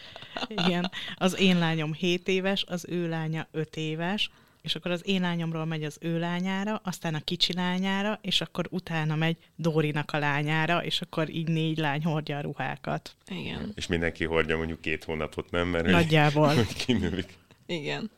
[0.65, 4.31] Igen, az én lányom 7 éves, az ő lánya 5 éves,
[4.63, 8.67] és akkor az én lányomról megy az ő lányára, aztán a kicsi lányára, és akkor
[8.71, 13.17] utána megy Dórinak a lányára, és akkor így négy lány hordja a ruhákat.
[13.29, 13.73] Igen.
[13.75, 15.69] És mindenki hordja mondjuk két hónapot, nem?
[15.69, 16.55] Mert Nagyjából.
[16.55, 17.39] Hogy kinőlik.
[17.67, 18.11] Igen.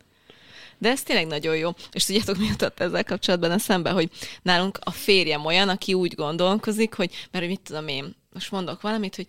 [0.79, 1.71] De ez tényleg nagyon jó.
[1.93, 4.11] És tudjátok, mi jutott ezzel kapcsolatban eszembe, hogy
[4.43, 8.81] nálunk a férjem olyan, aki úgy gondolkozik, hogy, mert hogy mit tudom én, most mondok
[8.81, 9.27] valamit, hogy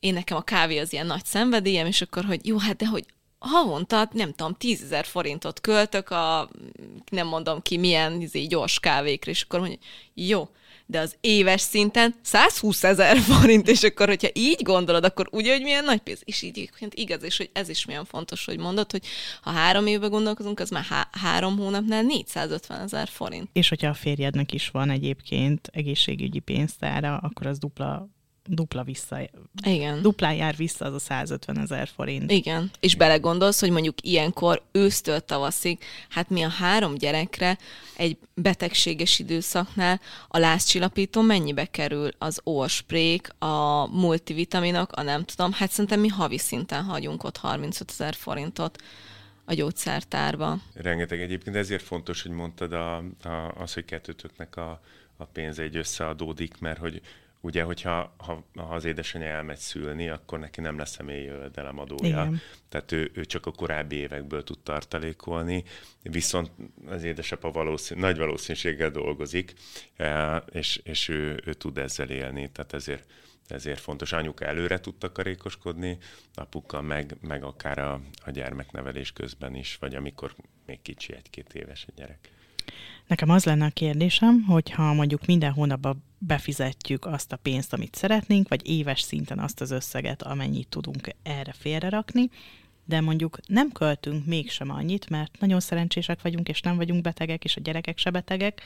[0.00, 3.04] én nekem a kávé az ilyen nagy szenvedélyem, és akkor, hogy jó, hát de hogy
[3.38, 6.50] havonta, nem tudom, tízezer forintot költök a,
[7.10, 9.78] nem mondom ki milyen izé, gyors kávékra, és akkor mondja,
[10.14, 10.48] jó,
[10.86, 15.62] de az éves szinten 120 ezer forint, és akkor, hogyha így gondolod, akkor ugye, hogy
[15.62, 16.20] milyen nagy pénz.
[16.24, 19.02] És így igaz, és hogy ez is milyen fontos, hogy mondod, hogy
[19.42, 23.48] ha három évben gondolkozunk, az már há- három hónapnál 450 ezer forint.
[23.52, 28.08] És hogyha a férjednek is van egyébként egészségügyi pénztára, akkor az dupla
[28.46, 29.18] dupla vissza,
[29.66, 30.02] Igen.
[30.02, 32.30] duplán jár vissza az a 150 ezer forint.
[32.30, 35.78] Igen, és belegondolsz, hogy mondjuk ilyenkor ősztől tavaszig,
[36.08, 37.58] hát mi a három gyerekre
[37.96, 45.70] egy betegséges időszaknál a lázcsillapító mennyibe kerül az orsprék, a multivitaminok, a nem tudom, hát
[45.70, 48.82] szerintem mi havi szinten hagyunk ott 35 ezer forintot
[49.44, 50.58] a gyógyszertárba.
[50.74, 54.80] Rengeteg egyébként, ezért fontos, hogy mondtad a, a, az, hogy kettőtöknek a,
[55.16, 57.00] a pénze egy összeadódik, mert hogy
[57.44, 62.08] ugye, hogyha ha, ha az édesanyja elmegy szülni, akkor neki nem lesz személyi jövedelemadója.
[62.08, 62.40] Igen.
[62.68, 65.64] Tehát ő, ő csak a korábbi évekből tud tartalékolni,
[66.02, 66.50] viszont
[66.86, 69.54] az édesapa valószín, nagy valószínűséggel dolgozik,
[69.96, 73.12] e, és, és ő, ő tud ezzel élni, tehát ezért
[73.48, 74.12] ezért fontos.
[74.12, 75.98] Anyuka előre tud takarékoskodni,
[76.34, 80.34] apuka meg, meg akár a, a gyermeknevelés közben is, vagy amikor
[80.66, 82.30] még kicsi egy-két éves a gyerek.
[83.06, 88.48] Nekem az lenne a kérdésem, hogyha mondjuk minden hónapban befizetjük azt a pénzt, amit szeretnénk,
[88.48, 92.30] vagy éves szinten azt az összeget, amennyit tudunk erre félrerakni,
[92.84, 97.56] de mondjuk nem költünk mégsem annyit, mert nagyon szerencsések vagyunk, és nem vagyunk betegek, és
[97.56, 98.62] a gyerekek se betegek,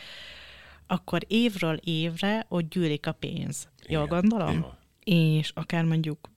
[0.86, 3.68] akkor évről évre ott gyűlik a pénz.
[3.88, 4.54] Jól Igen, gondolom?
[4.54, 4.70] Jó.
[5.14, 6.30] És akár mondjuk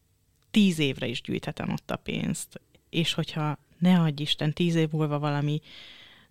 [0.52, 2.62] tíz évre is gyűjthetem ott a pénzt.
[2.90, 5.62] És hogyha ne adj Isten, tíz év múlva valami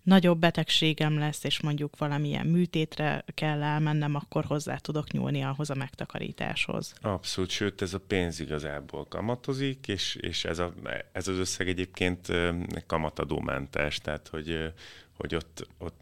[0.03, 5.75] nagyobb betegségem lesz, és mondjuk valamilyen műtétre kell elmennem, akkor hozzá tudok nyúlni ahhoz a
[5.75, 6.93] megtakarításhoz.
[7.01, 10.73] Abszolút, sőt ez a pénz igazából kamatozik, és, és ez, a,
[11.11, 12.27] ez az összeg egyébként
[12.87, 14.73] kamatadómentes, tehát hogy,
[15.13, 15.99] hogy ott, ott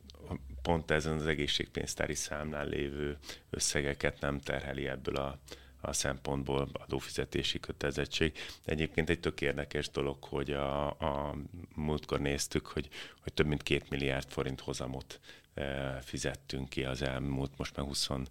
[0.61, 3.17] pont ezen az egészségpénztári számlán lévő
[3.49, 5.39] összegeket nem terheli ebből a,
[5.81, 8.37] a szempontból adófizetési kötelezettség.
[8.65, 11.35] Egyébként egy tök érdekes dolog, hogy a, a
[11.75, 12.89] múltkor néztük, hogy,
[13.21, 15.19] hogy több mint két milliárd forint hozamot
[15.53, 18.27] e, fizettünk ki az elmúlt, most már 21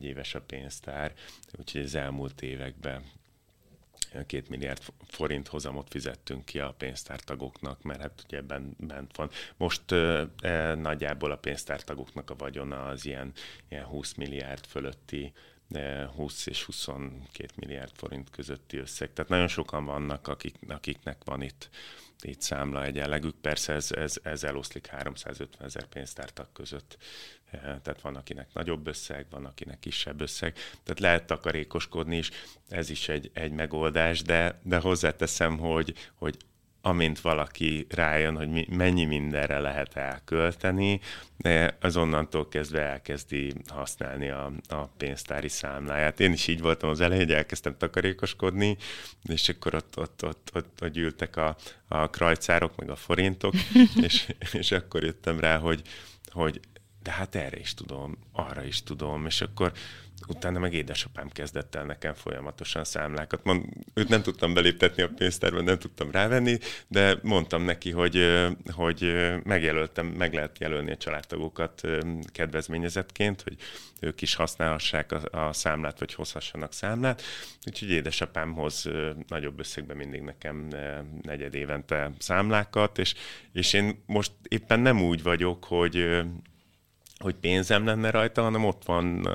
[0.00, 1.12] éves a pénztár,
[1.58, 3.04] úgyhogy az elmúlt években
[4.26, 9.30] két milliárd forint hozamot fizettünk ki a pénztártagoknak, mert hát ugye ebben bent van.
[9.56, 13.32] Most e, nagyjából a pénztártagoknak a vagyona az ilyen,
[13.68, 15.32] ilyen 20 milliárd fölötti
[16.14, 19.12] 20 és 22 milliárd forint közötti összeg.
[19.12, 21.68] Tehát nagyon sokan vannak, akik, akiknek van itt,
[22.20, 23.34] itt számla egyenlegük.
[23.40, 26.98] Persze ez, ez, ez eloszlik 350 ezer pénztártak között.
[27.50, 30.54] Eh, tehát van, akinek nagyobb összeg, van, akinek kisebb összeg.
[30.82, 32.30] Tehát lehet takarékoskodni is,
[32.68, 36.36] ez is egy, egy megoldás, de, de hozzáteszem, hogy, hogy
[36.88, 41.00] amint valaki rájön, hogy mi, mennyi mindenre lehet elkölteni,
[41.36, 46.20] de azonnantól kezdve elkezdi használni a, a pénztári számláját.
[46.20, 48.76] Én is így voltam az elején, hogy elkezdtem takarékoskodni,
[49.22, 51.56] és akkor ott, ott, ott, ott, ott gyűltek a,
[51.88, 53.54] a krajcárok, meg a forintok,
[54.06, 55.82] és, és akkor jöttem rá, hogy,
[56.30, 56.60] hogy
[57.02, 59.72] de hát erre is tudom, arra is tudom, és akkor
[60.26, 63.44] utána meg édesapám kezdett el nekem folyamatosan számlákat.
[63.44, 68.26] Mond, őt nem tudtam beléptetni a pénztárban, nem tudtam rávenni, de mondtam neki, hogy,
[68.72, 71.82] hogy megjelöltem, meg lehet jelölni a családtagokat
[72.32, 73.56] kedvezményezetként, hogy
[74.00, 77.22] ők is használhassák a, a számlát, vagy hozhassanak számlát.
[77.66, 78.90] Úgyhogy édesapám hoz
[79.28, 80.68] nagyobb összegben mindig nekem
[81.22, 83.14] negyed évente számlákat, és,
[83.52, 86.22] és én most éppen nem úgy vagyok, hogy
[87.18, 89.28] hogy pénzem lenne rajta, hanem ott van,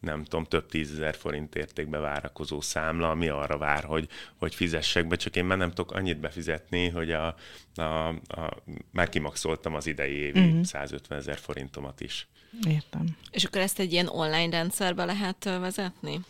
[0.00, 5.16] nem tudom, több tízezer forint értékbe várakozó számla, ami arra vár, hogy, hogy fizessek be,
[5.16, 7.34] csak én már nem tudok annyit befizetni, hogy a,
[7.74, 10.64] a, a, már kimaxoltam az idei évi uh-huh.
[10.64, 12.26] 150 ezer forintomat is.
[12.68, 13.16] Értem.
[13.30, 16.20] És akkor ezt egy ilyen online rendszerbe lehet vezetni?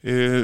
[0.00, 0.42] Ö,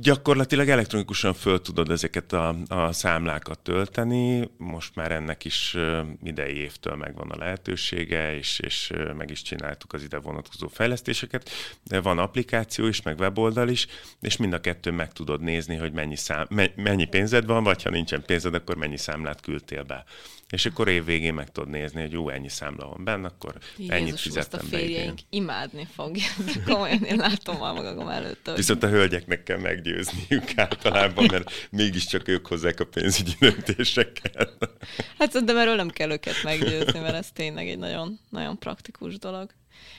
[0.00, 5.76] gyakorlatilag elektronikusan föl tudod ezeket a, a számlákat tölteni, most már ennek is
[6.22, 11.50] idei évtől megvan a lehetősége, és, és meg is csináltuk az ide vonatkozó fejlesztéseket,
[12.02, 13.86] van applikáció is, meg weboldal is,
[14.20, 17.90] és mind a kettő meg tudod nézni, hogy mennyi, szám, mennyi pénzed van, vagy ha
[17.90, 20.04] nincsen pénzed, akkor mennyi számlát küldtél be.
[20.52, 23.94] És akkor év végén meg tudod nézni, hogy jó, ennyi számla van benne, akkor Jézus,
[23.94, 24.80] ennyit fizettem be.
[24.80, 26.26] Jézus, a imádni fogja.
[26.66, 28.46] Komolyan én látom már magam előtt.
[28.46, 28.56] Hogy...
[28.56, 34.68] Viszont a hölgyeknek kell meggyőzniük általában, mert mégiscsak ők hozzák a pénzügyi döntéseket.
[35.18, 39.50] Hát de erről nem kell őket meggyőzni, mert ez tényleg egy nagyon, nagyon praktikus dolog.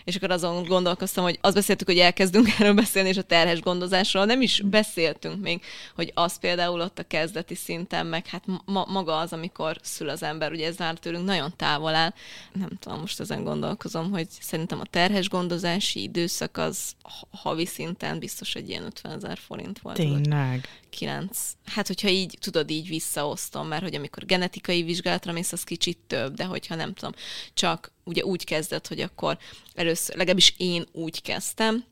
[0.04, 4.26] És akkor azon gondolkoztam, hogy azt beszéltük, hogy elkezdünk erről beszélni, és a terhes gondozásról
[4.26, 5.62] nem is beszéltünk még,
[5.96, 10.24] hogy az például ott a kezdeti szinten, meg hát ma- maga az, amikor szül az
[10.24, 12.14] ember, ugye ez már tőlünk nagyon távol áll.
[12.54, 16.96] Nem tudom, most ezen gondolkozom, hogy szerintem a terhes gondozási időszak az
[17.32, 19.96] havi szinten biztos egy ilyen 50 ezer forint volt.
[19.96, 20.68] Tényleg?
[20.90, 21.40] 9.
[21.66, 26.34] Hát, hogyha így, tudod, így visszaosztom, mert hogy amikor genetikai vizsgálatra mész, az kicsit több,
[26.34, 27.14] de hogyha nem tudom,
[27.54, 29.38] csak ugye úgy kezdett, hogy akkor
[29.94, 31.84] először, legalábbis én úgy kezdtem,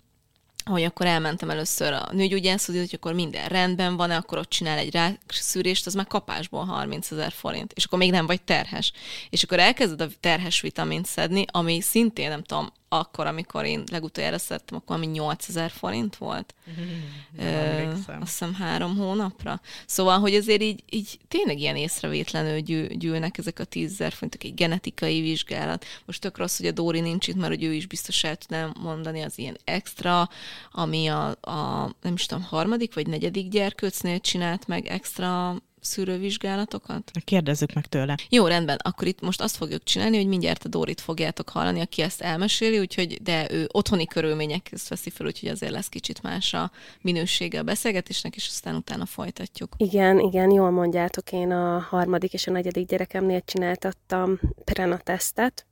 [0.66, 4.92] hogy akkor elmentem először a nőgyógyászhoz, hogy akkor minden rendben van-e, akkor ott csinál egy
[4.92, 8.92] rászűrést, az már kapásból 30 ezer forint, és akkor még nem vagy terhes.
[9.30, 14.38] És akkor elkezded a terhes vitamint szedni, ami szintén, nem tudom, akkor, amikor én legutoljára
[14.38, 16.56] szedtem, akkor ami 8000 forint volt.
[16.69, 19.62] Mm, Ö, azt hiszem három hónapra.
[19.86, 24.54] Szóval, hogy azért így, így tényleg ilyen észrevétlenül gyű, gyűlnek ezek a 10.000 forintok, egy
[24.54, 25.86] genetikai vizsgálat.
[26.06, 28.71] Most tök rossz, hogy a Dóri nincs itt, mert hogy ő is biztos el tudná
[28.80, 30.30] mondani az ilyen extra,
[30.71, 37.12] ami a, a nem is tudom, harmadik vagy negyedik gyerkőcnél csinált meg extra szűrővizsgálatokat?
[37.24, 38.15] Kérdezzük meg tőle.
[38.30, 38.78] Jó, rendben.
[38.84, 42.80] Akkor itt most azt fogjuk csinálni, hogy mindjárt a Dórit fogjátok hallani, aki ezt elmeséli,
[42.80, 47.60] úgyhogy, de ő otthoni körülmények ezt veszi fel, úgyhogy azért lesz kicsit más a minősége
[47.60, 49.74] a beszélgetésnek, és aztán utána folytatjuk.
[49.78, 55.65] Igen, igen, jól mondjátok, én a harmadik és a negyedik gyerekemnél csináltattam prenatesztet.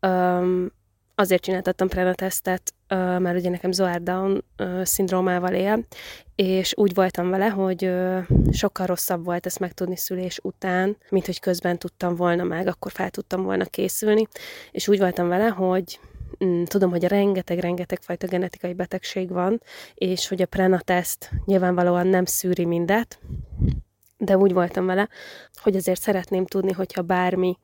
[0.00, 0.72] Um,
[1.14, 2.74] azért csináltattam prenatesztet,
[3.18, 4.44] mert ugye nekem Zohar Down
[4.82, 5.84] szindrómával él,
[6.34, 7.90] és úgy voltam vele, hogy
[8.50, 13.10] sokkal rosszabb volt ezt megtudni szülés után, mint hogy közben tudtam volna meg, akkor fel
[13.10, 14.28] tudtam volna készülni,
[14.70, 16.00] és úgy voltam vele, hogy
[16.44, 19.62] mm, tudom, hogy rengeteg-rengeteg fajta genetikai betegség van,
[19.94, 23.18] és hogy a prenateszt nyilvánvalóan nem szűri mindet,
[24.16, 25.08] de úgy voltam vele,
[25.62, 27.58] hogy azért szeretném tudni, hogyha bármi,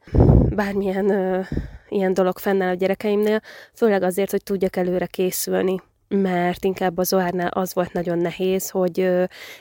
[0.55, 1.47] bármilyen
[1.89, 3.41] ilyen dolog fennáll a gyerekeimnél,
[3.75, 9.11] főleg azért, hogy tudjak előre készülni, mert inkább az Zoárnál az volt nagyon nehéz, hogy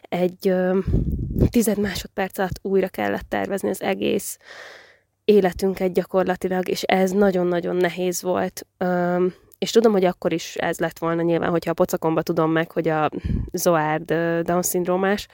[0.02, 0.54] egy
[1.50, 4.38] tized másodperc alatt újra kellett tervezni az egész
[5.26, 8.68] életünket gyakorlatilag, és ez nagyon-nagyon nehéz volt.
[9.58, 12.88] És tudom, hogy akkor is ez lett volna nyilván, hogyha a pocakomba tudom meg, hogy
[12.88, 13.10] a
[13.52, 15.28] Zoárd Down-szindrómás,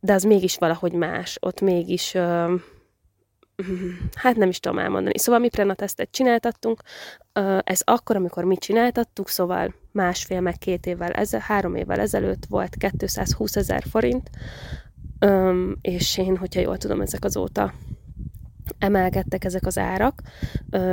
[0.00, 1.36] de az mégis valahogy más.
[1.40, 2.16] Ott mégis,
[4.14, 5.18] hát nem is tudom elmondani.
[5.18, 6.82] Szóval mi prenatesztet csináltattunk,
[7.64, 12.76] ez akkor, amikor mi csináltattuk, szóval másfél, meg két évvel, ezel, három évvel ezelőtt volt
[12.98, 14.30] 220 ezer forint,
[15.80, 17.72] és én, hogyha jól tudom, ezek azóta
[18.78, 20.22] emelkedtek ezek az árak.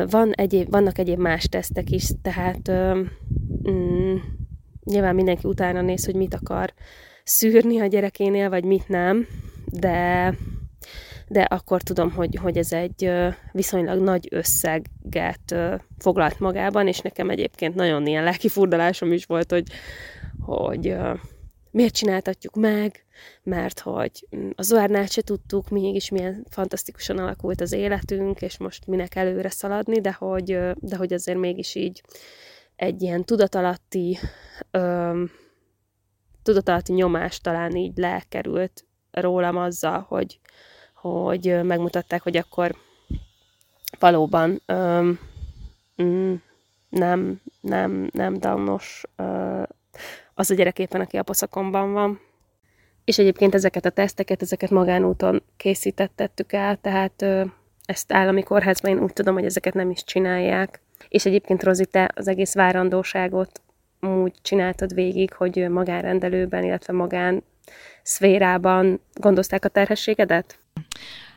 [0.10, 2.72] Van egyéb, vannak egyéb más tesztek is, tehát
[3.70, 4.16] mm,
[4.84, 6.74] nyilván mindenki utána néz, hogy mit akar
[7.24, 9.28] szűrni a gyerekénél, vagy mit nem,
[9.66, 10.34] de,
[11.30, 13.12] de akkor tudom, hogy, hogy ez egy
[13.52, 15.56] viszonylag nagy összeget
[15.98, 19.68] foglalt magában, és nekem egyébként nagyon ilyen lelki furdalásom is volt, hogy,
[20.40, 20.96] hogy
[21.72, 23.06] miért csináltatjuk meg,
[23.44, 29.16] mert hogy a Zoárnál se tudtuk, mégis milyen fantasztikusan alakult az életünk, és most minek
[29.16, 32.04] előre szaladni, de hogy, de hogy azért mégis így
[32.76, 34.20] egy ilyen tudatalatti
[36.44, 40.40] tudatalatti nyomás talán így lekerült rólam azzal, hogy,
[41.02, 42.76] hogy megmutatták, hogy akkor
[44.00, 45.20] valóban öm,
[46.02, 46.34] mm,
[46.90, 49.04] nem, nem, nem downos
[50.34, 52.20] az a gyerek éppen, aki a poszakomban van.
[53.06, 57.44] És egyébként ezeket a teszteket, ezeket magánúton készítettettük el, tehát ö,
[57.86, 60.82] ezt állami kórházban én úgy tudom, hogy ezeket nem is csinálják.
[61.08, 63.62] És egyébként Rozi, az egész várandóságot
[64.02, 67.44] úgy csináltad végig, hogy magánrendelőben, illetve magán
[68.04, 70.60] szférában gondozták a terhességedet?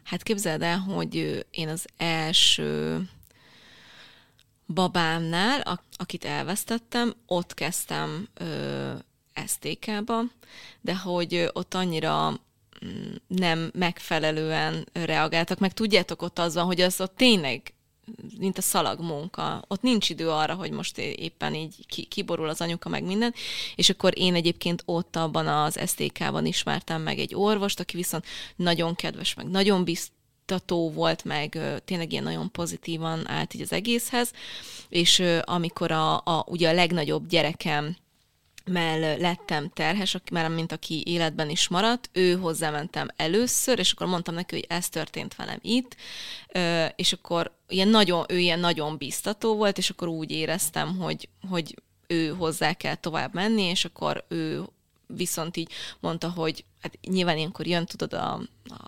[0.02, 3.00] Hát képzeld el, hogy én az első
[4.66, 8.92] babámnál, akit elvesztettem, ott kezdtem ö,
[9.46, 10.22] STK-ba,
[10.80, 12.30] de hogy ott annyira
[12.84, 17.74] mm, nem megfelelően reagáltak, meg tudjátok, ott az van, hogy az ott tényleg
[18.38, 19.64] mint a szalag munka.
[19.68, 23.34] Ott nincs idő arra, hogy most éppen így kiborul az anyuka, meg minden.
[23.74, 28.24] És akkor én egyébként ott abban az STK-ban ismertem meg egy orvost, aki viszont
[28.56, 34.32] nagyon kedves, meg nagyon biztató volt, meg tényleg ilyen nagyon pozitívan állt így az egészhez,
[34.88, 37.96] és amikor a, a ugye a legnagyobb gyerekem
[38.64, 44.34] mell lettem terhes, már mint aki életben is maradt, ő hozzámentem először, és akkor mondtam
[44.34, 45.96] neki, hogy ez történt velem itt,
[46.96, 51.74] és akkor ilyen nagyon, ő ilyen nagyon biztató volt, és akkor úgy éreztem, hogy, hogy
[52.06, 54.62] ő hozzá kell tovább menni, és akkor ő
[55.14, 55.70] viszont így
[56.00, 58.40] mondta, hogy hát nyilván ilyenkor jön, tudod, a,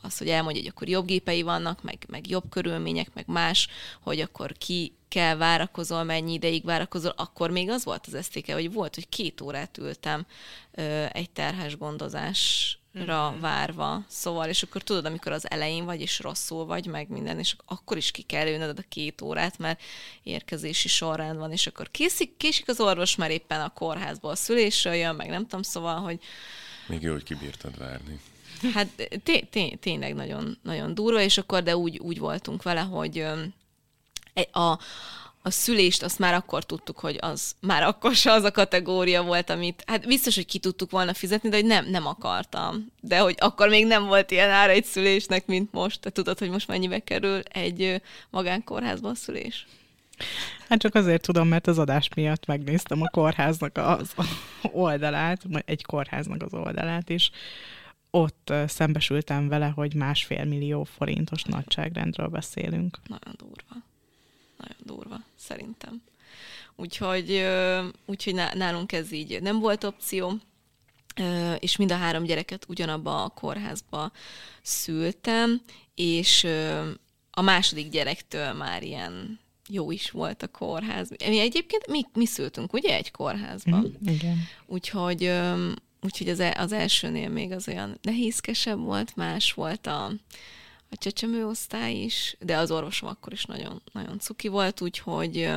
[0.03, 3.69] az, hogy elmondja, hogy akkor jobb gépei vannak, meg, meg jobb körülmények, meg más,
[4.03, 8.73] hogy akkor ki kell várakozol, mennyi ideig várakozol, akkor még az volt az esztéke, hogy
[8.73, 10.27] volt, hogy két órát ültem
[10.73, 13.41] ö, egy terhes gondozás ra mhm.
[13.41, 17.57] várva, szóval, és akkor tudod, amikor az elején vagy, és rosszul vagy, meg minden, és
[17.67, 19.83] akkor is ki kell ülnöd a két órát, mert
[20.23, 24.95] érkezési sorrend van, és akkor késik, késik az orvos, mert éppen a kórházból a szülésről
[24.95, 26.21] jön, meg nem tudom, szóval, hogy...
[26.87, 28.21] Még jó, hogy kibírtad várni.
[28.75, 28.89] Hát
[29.23, 33.27] té- té- tényleg nagyon, nagyon durva, és akkor de úgy, úgy voltunk vele, hogy
[34.53, 34.79] a,
[35.47, 39.51] a szülést azt már akkor tudtuk, hogy az már akkor se az a kategória volt,
[39.51, 42.93] amit, hát biztos, hogy ki tudtuk volna fizetni, de hogy nem, nem akartam.
[43.01, 46.01] De hogy akkor még nem volt ilyen ára egy szülésnek, mint most.
[46.01, 49.67] Te tudod, hogy most mennyibe kerül egy magánkórházban szülés?
[50.69, 54.15] Hát csak azért tudom, mert az adás miatt megnéztem a kórháznak az
[54.63, 57.31] oldalát, egy kórháznak az oldalát is.
[58.11, 62.99] Ott szembesültem vele, hogy másfél millió forintos nagyságrendről beszélünk.
[63.07, 63.93] Nagyon durva
[64.67, 66.03] nagyon durva, szerintem.
[66.77, 67.47] Úgyhogy,
[68.07, 70.39] úgyhogy nálunk ez így nem volt opció,
[71.59, 74.13] és mind a három gyereket ugyanabba a kórházba
[74.63, 75.61] szültem,
[75.95, 76.47] és
[77.31, 79.39] a második gyerektől már ilyen
[79.69, 81.11] jó is volt a kórház.
[81.27, 83.97] Mi egyébként mi, mi szültünk, ugye, egy kórházban?
[84.05, 84.37] Mm, igen.
[84.67, 85.33] Úgyhogy,
[86.03, 90.13] úgyhogy az, e, az elsőnél még az olyan nehézkesebb volt, más volt a,
[90.91, 95.49] a csecsemő osztály is, de az orvosom akkor is nagyon, nagyon cuki volt, úgyhogy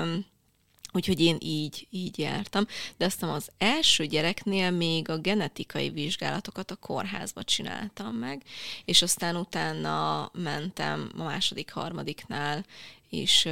[0.91, 2.65] Úgyhogy én így, így jártam.
[2.97, 8.43] De aztán az első gyereknél még a genetikai vizsgálatokat a kórházba csináltam meg,
[8.85, 12.65] és aztán utána mentem a második, harmadiknál
[13.09, 13.47] is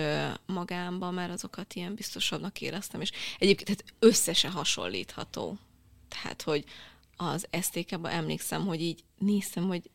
[0.45, 5.57] magámba, mert azokat ilyen biztosabbnak éreztem, és egyébként tehát összesen hasonlítható.
[6.07, 6.63] Tehát, hogy
[7.17, 9.89] az STK-ban emlékszem, hogy így néztem, hogy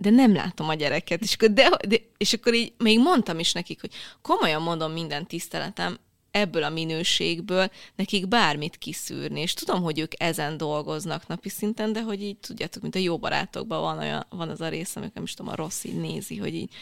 [0.00, 1.22] de nem látom a gyereket.
[1.22, 3.90] És akkor, de, de, és akkor így még mondtam is nekik, hogy
[4.22, 5.98] komolyan mondom minden tiszteletem,
[6.30, 12.02] ebből a minőségből nekik bármit kiszűrni, és tudom, hogy ők ezen dolgoznak napi szinten, de
[12.02, 15.24] hogy így tudjátok, mint a jó barátokban van, olyan, van az a rész, amikor nem
[15.24, 16.72] is tudom, a rossz így nézi, hogy így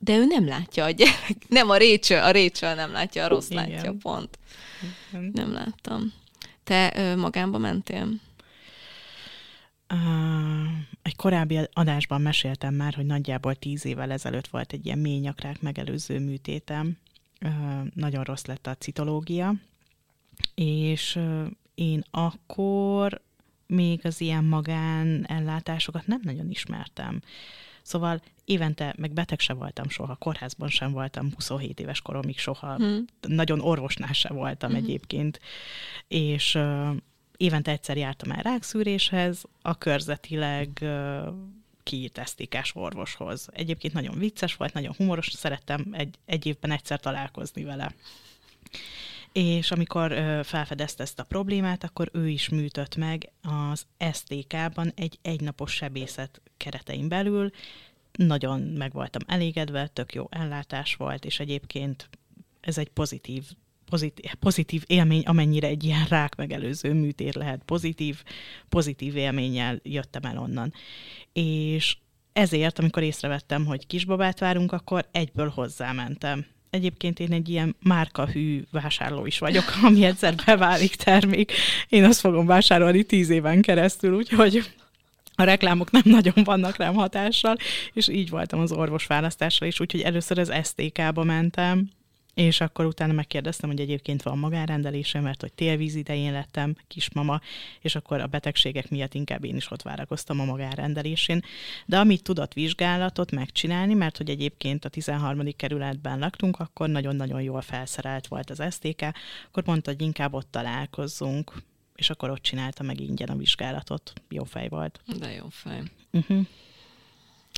[0.00, 3.50] de ő nem látja a gyerek, nem a Rachel, a Rachel nem látja, a rossz
[3.50, 3.70] Igen.
[3.70, 4.38] látja, pont.
[5.10, 5.30] Igen.
[5.34, 6.12] Nem láttam.
[6.64, 8.08] Te ö, magámba mentél?
[11.02, 15.60] Egy korábbi adásban meséltem már, hogy nagyjából tíz évvel ezelőtt volt egy ilyen mély nyakrák
[15.60, 16.96] megelőző műtétem.
[17.94, 19.54] Nagyon rossz lett a citológia,
[20.54, 21.20] és
[21.74, 23.20] én akkor
[23.66, 27.20] még az ilyen magán ellátásokat nem nagyon ismertem.
[27.82, 33.04] Szóval évente, meg beteg se voltam soha, kórházban sem voltam, 27 éves koromig soha, hmm.
[33.20, 34.78] nagyon orvosnál se voltam hmm.
[34.78, 35.40] egyébként,
[36.08, 36.58] és
[37.38, 40.84] évente egyszer jártam el rákszűréshez, a körzetileg
[41.82, 42.20] kiírt
[42.72, 43.48] orvoshoz.
[43.52, 47.94] Egyébként nagyon vicces volt, nagyon humoros, szerettem egy, egy évben egyszer találkozni vele.
[49.32, 50.12] És amikor
[50.44, 57.08] felfedezte ezt a problémát, akkor ő is műtött meg az STK-ban egy egynapos sebészet keretein
[57.08, 57.50] belül.
[58.12, 62.08] Nagyon meg voltam elégedve, tök jó ellátás volt, és egyébként
[62.60, 63.44] ez egy pozitív
[63.88, 68.22] pozitív, pozitív élmény, amennyire egy ilyen rák megelőző műtét lehet pozitív,
[68.68, 70.72] pozitív élménnyel jöttem el onnan.
[71.32, 71.96] És
[72.32, 76.46] ezért, amikor észrevettem, hogy kisbabát várunk, akkor egyből hozzámentem.
[76.70, 81.52] Egyébként én egy ilyen márkahű vásárló is vagyok, ami egyszer beválik termék.
[81.88, 84.62] Én azt fogom vásárolni tíz éven keresztül, úgyhogy
[85.34, 87.56] a reklámok nem nagyon vannak rám hatással,
[87.92, 91.88] és így voltam az orvos választásra is, úgyhogy először az STK-ba mentem,
[92.38, 97.40] és akkor utána megkérdeztem, hogy egyébként van magánrendelése, mert hogy télvíz idején lettem kismama,
[97.80, 101.42] és akkor a betegségek miatt inkább én is ott várakoztam a magánrendelésén.
[101.86, 105.56] De amit tudott vizsgálatot megcsinálni, mert hogy egyébként a 13.
[105.56, 109.02] kerületben laktunk, akkor nagyon-nagyon jól felszerelt volt az STK,
[109.48, 111.52] akkor mondta, hogy inkább ott találkozzunk,
[111.94, 114.12] és akkor ott csinálta meg ingyen a vizsgálatot.
[114.28, 115.00] Jó fej volt.
[115.18, 115.82] De jó fej.
[116.12, 116.46] Uh-huh.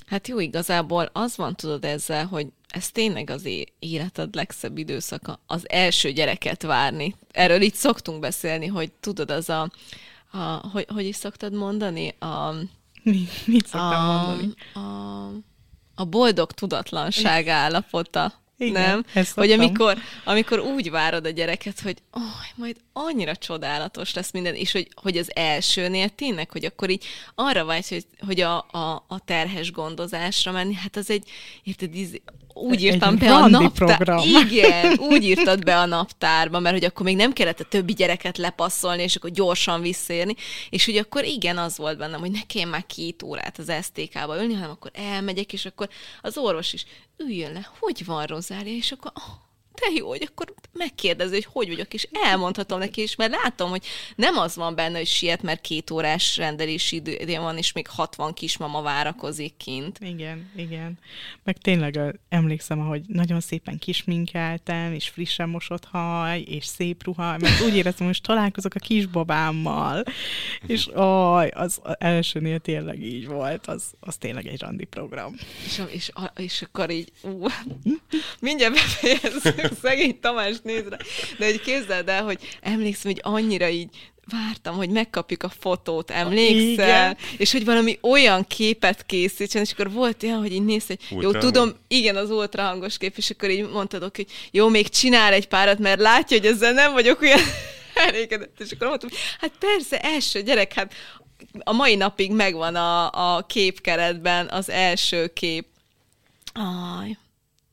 [0.07, 3.48] Hát jó, igazából az van, tudod ezzel, hogy ez tényleg az
[3.78, 7.14] életed legszebb időszaka, az első gyereket várni.
[7.30, 9.70] Erről itt szoktunk beszélni, hogy tudod, az a,
[10.30, 10.38] a
[10.72, 12.14] hogy, hogy is szoktad mondani?
[12.18, 12.54] A,
[13.02, 14.54] Mi, mit szoktam a, mondani?
[14.74, 14.80] A,
[15.94, 18.40] a boldog tudatlanság állapota.
[18.60, 19.24] Igen, nem?
[19.34, 22.22] Hogy amikor, amikor úgy várod a gyereket, hogy oh,
[22.54, 27.04] majd annyira csodálatos lesz minden, és hogy, hogy az elsőnél tényleg, hogy akkor így
[27.34, 31.30] arra vágysz, hogy, hogy a, a, a terhes gondozásra menni, hát az egy,
[31.62, 32.22] érted, íz-
[32.61, 33.96] úgy írtam be a randi naptár.
[33.96, 34.28] program.
[34.28, 38.38] Igen, úgy írtad be a naptárba, mert hogy akkor még nem kellett a többi gyereket
[38.38, 40.34] lepasszolni, és akkor gyorsan visszérni,
[40.70, 44.36] és hogy akkor igen, az volt bennem, hogy ne kelljen már két órát az STK-ba
[44.40, 45.88] ülni, hanem akkor elmegyek, és akkor
[46.22, 46.84] az orvos is
[47.16, 51.68] üljön le, hogy van Rozália, és akkor oh, te jó, hogy akkor megkérdezi, hogy hogy
[51.68, 55.60] vagyok, és elmondhatom neki is, mert látom, hogy nem az van benne, hogy siet, mert
[55.60, 59.98] két órás rendelési idő van, és még 60 kismama várakozik kint.
[60.00, 60.98] Igen, igen.
[61.44, 67.60] Meg tényleg emlékszem, ahogy nagyon szépen kisminkeltem, és frissen mosott haj, és szép ruha, mert
[67.60, 70.04] úgy éreztem, hogy most találkozok a kisbabámmal,
[70.66, 75.34] és aj, az elsőnél tényleg így volt, az, az tényleg egy randi program.
[75.64, 77.46] És, és, és akkor így, ú,
[78.40, 80.96] mindjárt befejezzük, szegény Tamás nézre.
[81.38, 83.88] De egy képzeld el, hogy emlékszem, hogy annyira így
[84.30, 87.11] vártam, hogy megkapjuk a fotót, emlékszel?
[87.11, 87.16] Igen.
[87.36, 91.16] És hogy valami olyan képet készítsen, és akkor volt olyan, hogy így néz, hogy jó,
[91.16, 91.44] Ultrahangos.
[91.44, 95.78] tudom, igen, az ultrahangos kép, és akkor így mondtad, hogy jó, még csinál egy párat,
[95.78, 97.40] mert látja, hogy ezzel nem vagyok olyan
[98.06, 98.61] elégedett.
[98.61, 100.92] És akkor mondtam, hogy hát persze, első gyerek, hát
[101.58, 105.66] a mai napig megvan a, a képkeretben az első kép.
[106.52, 107.18] Aj,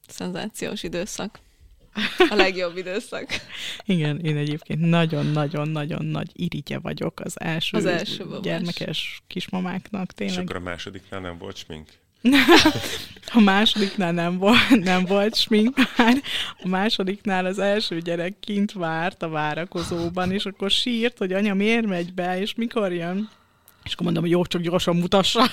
[0.08, 1.40] szenzációs időszak.
[2.30, 3.28] A legjobb időszak.
[3.86, 8.40] Igen, én egyébként nagyon-nagyon-nagyon nagy irigye vagyok az első, Az első babás.
[8.42, 10.40] gyermekes kismamáknak, És tényleg.
[10.40, 11.90] akkor a másodiknál nem volt smink?
[13.34, 16.14] A másodiknál nem volt, nem volt smink már.
[16.64, 21.86] A másodiknál az első gyerek kint várt a várakozóban, és akkor sírt, hogy anya miért
[21.86, 23.30] megy be, és mikor jön.
[23.84, 25.44] És akkor mondom, hogy jó, csak gyorsan mutassa.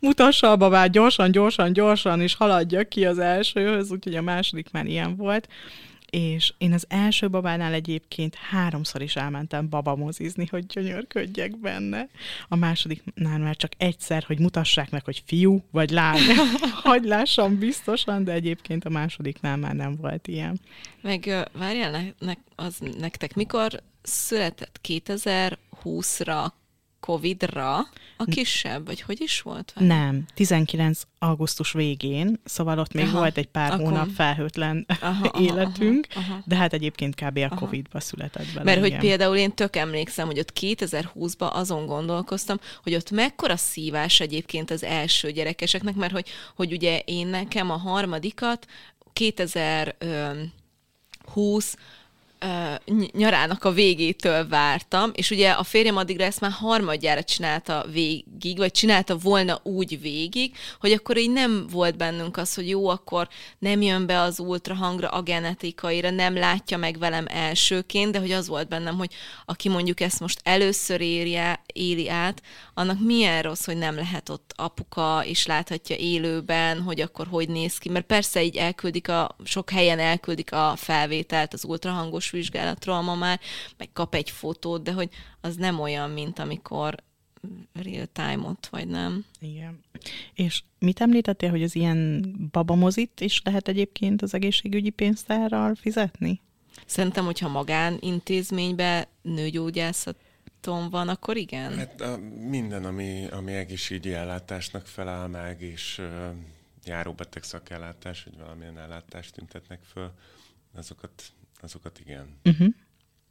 [0.00, 4.86] Mutassa a babát gyorsan, gyorsan, gyorsan, és haladja ki az elsőhöz, úgyhogy a második már
[4.86, 5.48] ilyen volt.
[6.10, 12.08] És én az első babánál egyébként háromszor is elmentem babamozizni, hogy gyönyörködjek benne.
[12.48, 16.20] A másodiknál már csak egyszer, hogy mutassák meg, hogy fiú vagy lány.
[16.82, 20.60] hogy lássam biztosan, de egyébként a másodiknál már nem volt ilyen.
[21.02, 26.46] Meg várjál, ne, ne, az nektek mikor született 2020-ra,
[27.00, 27.76] Covid-ra
[28.16, 29.72] a kisebb, vagy hogy is volt?
[29.74, 29.86] Vagy?
[29.86, 31.02] Nem, 19.
[31.18, 33.84] augusztus végén, szóval ott még aha, volt egy pár akkor...
[33.84, 36.42] hónap felhőtlen aha, életünk, aha, aha, aha.
[36.46, 37.36] de hát egyébként kb.
[37.36, 37.54] a aha.
[37.54, 38.64] Covid-ba született bele.
[38.64, 38.90] Mert igen.
[38.90, 44.70] hogy például én tök emlékszem, hogy ott 2020-ban azon gondolkoztam, hogy ott mekkora szívás egyébként
[44.70, 48.66] az első gyerekeseknek, mert hogy, hogy ugye én nekem a harmadikat
[49.12, 49.96] 2000
[51.32, 51.76] 20
[52.44, 58.56] uh, nyarának a végétől vártam, és ugye a férjem addigra ezt már harmadjára csinálta végig,
[58.56, 63.28] vagy csinálta volna úgy végig, hogy akkor így nem volt bennünk az, hogy jó, akkor
[63.58, 68.48] nem jön be az ultrahangra, a genetikaira, nem látja meg velem elsőként, de hogy az
[68.48, 69.14] volt bennem, hogy
[69.44, 72.42] aki mondjuk ezt most először érje, éli át,
[72.74, 77.78] annak milyen rossz, hogy nem lehet ott apuka, és láthatja élőben, hogy akkor hogy néz
[77.78, 83.14] ki, mert persze így elküldik a, sok helyen elküldik a felvételt, az ultrahangos vizsgálatról ma
[83.14, 83.40] már,
[83.76, 85.08] meg kap egy fotót, de hogy
[85.40, 86.94] az nem olyan, mint amikor
[87.72, 89.24] real time ott vagy, nem?
[89.40, 89.80] Igen.
[90.34, 96.40] És mit említettél, hogy az ilyen babamozit is lehet egyébként az egészségügyi pénztárral fizetni?
[96.86, 101.76] Szerintem, hogyha magánintézménybe nőgyógyászaton van, akkor igen.
[101.76, 102.16] Hát a,
[102.48, 106.06] minden, ami, ami egészségügyi ellátásnak feláll meg, és uh,
[106.84, 110.10] járóbeteg szakellátás, vagy valamilyen ellátást tüntetnek föl,
[110.74, 111.22] azokat,
[111.62, 112.40] azokat igen.
[112.44, 112.68] Uh-huh.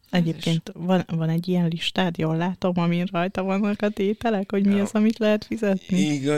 [0.09, 4.75] Egyébként van, van egy ilyen listád, jól látom, amin rajta vannak a tételek, hogy mi
[4.75, 4.81] Ja.
[4.81, 5.97] az, amit lehet fizetni?
[5.97, 6.37] Iga,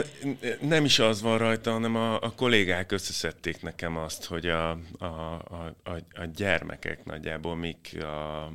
[0.60, 5.04] nem is az van rajta, hanem a, a kollégák összeszedték nekem azt, hogy a, a,
[5.04, 8.52] a, a, a gyermekek nagyjából mik, a,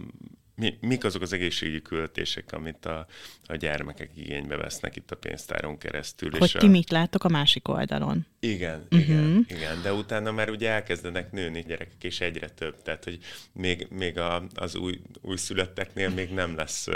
[0.56, 3.08] mi, mik azok az egészségügyi költések, amit a,
[3.48, 6.32] a gyermekek igénybe vesznek itt a pénztáron keresztül.
[6.38, 8.26] Hogy a, ti mit látok a másik oldalon?
[8.40, 9.00] Igen, Mhm.
[9.00, 13.20] igen, igen, de utána már ugye elkezdenek nőni gyerekek, és egyre több, tehát hogy
[13.52, 16.88] még, még a, az új, újszülötteknél még nem lesz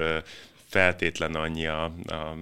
[0.67, 2.37] feltétlen annyi a, a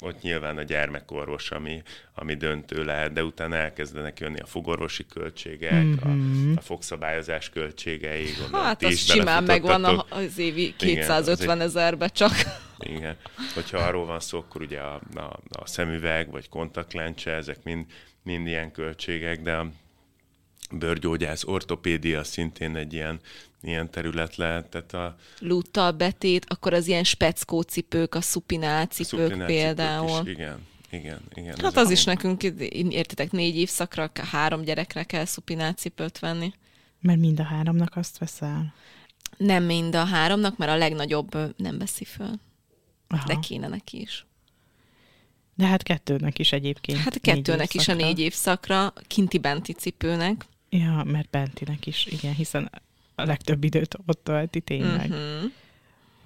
[0.00, 1.82] ott nyilván a gyermekorvos, ami,
[2.14, 6.52] ami döntő lehet, de utána elkezdenek jönni a fogorvosi költségek, mm-hmm.
[6.52, 8.30] a, a fogszabályozás költségei.
[8.40, 12.32] Gondolom, Hát az simán megvan az évi Igen, 250 ezerbe csak.
[12.78, 13.16] Igen.
[13.54, 17.86] Hogyha arról van szó, akkor ugye a, a, a szemüveg vagy kontaktlencse, ezek mind,
[18.22, 19.64] mind ilyen költségek, de
[20.70, 23.20] bőrgyógyász, ortopédia szintén egy ilyen,
[23.62, 24.66] ilyen terület lehet.
[24.66, 30.08] Tehát a Luttal betét, akkor az ilyen speckó cipők, a szupinál cipők szuplinál például.
[30.08, 31.56] cipők Is, igen, Igen, igen.
[31.62, 36.52] Hát az is nekünk, értitek, négy évszakra, három gyerekre kell szupinácipőt venni.
[37.00, 38.74] Mert mind a háromnak azt veszel?
[39.36, 42.32] Nem mind a háromnak, mert a legnagyobb nem veszi föl.
[43.08, 43.26] Aha.
[43.26, 44.26] De kéne neki is.
[45.54, 46.98] De hát kettőnek is egyébként.
[46.98, 50.46] Hát kettőnek is a négy évszakra, kinti-benti cipőnek.
[50.70, 52.70] Ja, mert bentinek is, igen, hiszen
[53.14, 55.10] a legtöbb időt ott tölti tényleg.
[55.10, 55.50] Uh-huh.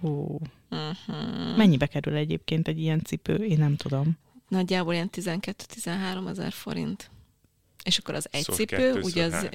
[0.01, 0.39] Hú.
[0.71, 1.57] Uh-huh.
[1.57, 3.35] Mennyibe kerül egyébként egy ilyen cipő?
[3.35, 4.19] Én nem tudom.
[4.49, 7.11] Nagyjából ilyen 12-13 ezer forint.
[7.85, 9.49] És akkor az egy szóval cipő, ugye az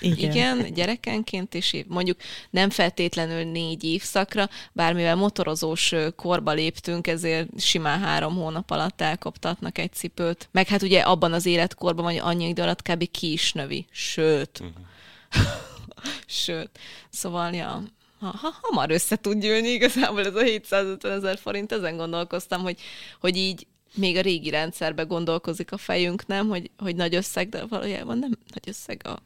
[0.00, 0.30] igen.
[0.30, 2.16] igen, gyerekenként, és mondjuk
[2.50, 9.92] nem feltétlenül négy évszakra, bármivel motorozós korba léptünk, ezért simán három hónap alatt elkoptatnak egy
[9.92, 10.48] cipőt.
[10.50, 13.10] Meg hát ugye abban az életkorban, vagy annyi idő alatt kb.
[13.10, 13.86] ki is növi.
[13.90, 14.60] Sőt.
[14.60, 14.84] Uh-huh.
[16.26, 16.70] Sőt.
[17.10, 17.82] Szóval, ja,
[18.20, 22.80] ha, ha, hamar össze tud gyűlni igazából ez a 750 ezer forint, ezen gondolkoztam, hogy,
[23.20, 26.48] hogy így még a régi rendszerbe gondolkozik a fejünk, nem?
[26.48, 29.22] Hogy, hogy nagy összeg, de valójában nem nagy összeg a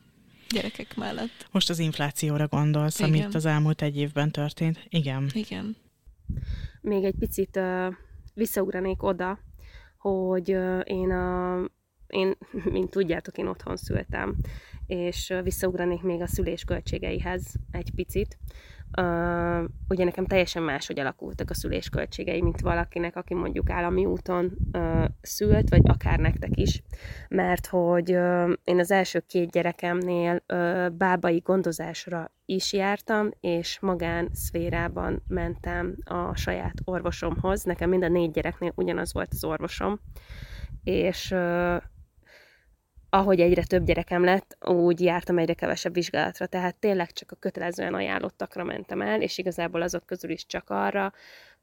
[0.49, 1.49] gyerekek mellett.
[1.51, 3.11] Most az inflációra gondolsz, Igen.
[3.11, 4.87] amit az elmúlt egy évben történt.
[4.89, 5.31] Igen.
[5.33, 5.77] Igen.
[6.81, 7.95] Még egy picit uh,
[8.35, 9.39] visszaugranék oda,
[9.99, 11.59] hogy uh, én, a,
[12.07, 12.37] én,
[12.75, 14.37] mint tudjátok, én otthon szültem,
[14.87, 18.39] és visszaugranék még a szülés költségeihez egy picit.
[19.01, 25.05] Uh, ugye nekem teljesen máshogy alakultak a szülésköltségei, mint valakinek, aki mondjuk állami úton uh,
[25.21, 26.83] szült, vagy akár nektek is,
[27.29, 34.29] mert hogy uh, én az első két gyerekemnél uh, bábai gondozásra is jártam, és magán
[34.33, 37.63] szférában mentem a saját orvosomhoz.
[37.63, 40.01] Nekem mind a négy gyereknél ugyanaz volt az orvosom,
[40.85, 41.77] és uh,
[43.17, 47.95] ahogy egyre több gyerekem lett, úgy jártam egyre kevesebb vizsgálatra, tehát tényleg csak a kötelezően
[47.95, 51.12] ajánlottakra mentem el, és igazából azok közül is csak arra,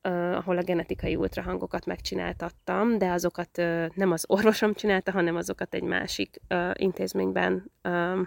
[0.04, 5.74] uh, ahol a genetikai ultrahangokat megcsináltattam, de azokat uh, nem az orvosom csinálta, hanem azokat
[5.74, 8.20] egy másik uh, intézményben uh,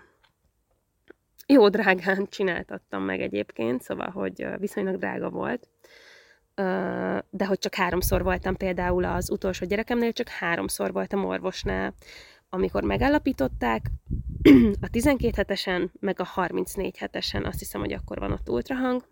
[1.47, 5.68] jó drágán csináltattam meg egyébként, szóval, hogy viszonylag drága volt.
[7.31, 11.95] De hogy csak háromszor voltam például az utolsó gyerekemnél, csak háromszor voltam orvosnál,
[12.49, 13.86] amikor megállapították,
[14.80, 19.05] a 12 hetesen, meg a 34 hetesen, azt hiszem, hogy akkor van ott ultrahang.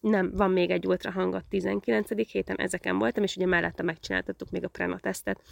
[0.00, 2.30] Nem, van még egy ultrahang a 19.
[2.30, 5.42] héten, ezeken voltam, és ugye mellette megcsináltattuk még a prenatesztet.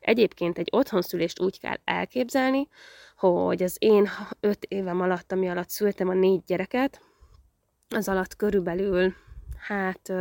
[0.00, 2.68] Egyébként egy otthonszülést úgy kell elképzelni,
[3.16, 4.08] hogy az én
[4.40, 7.00] öt évem alatt, ami alatt szültem a négy gyereket,
[7.88, 9.14] az alatt körülbelül,
[9.58, 10.12] hát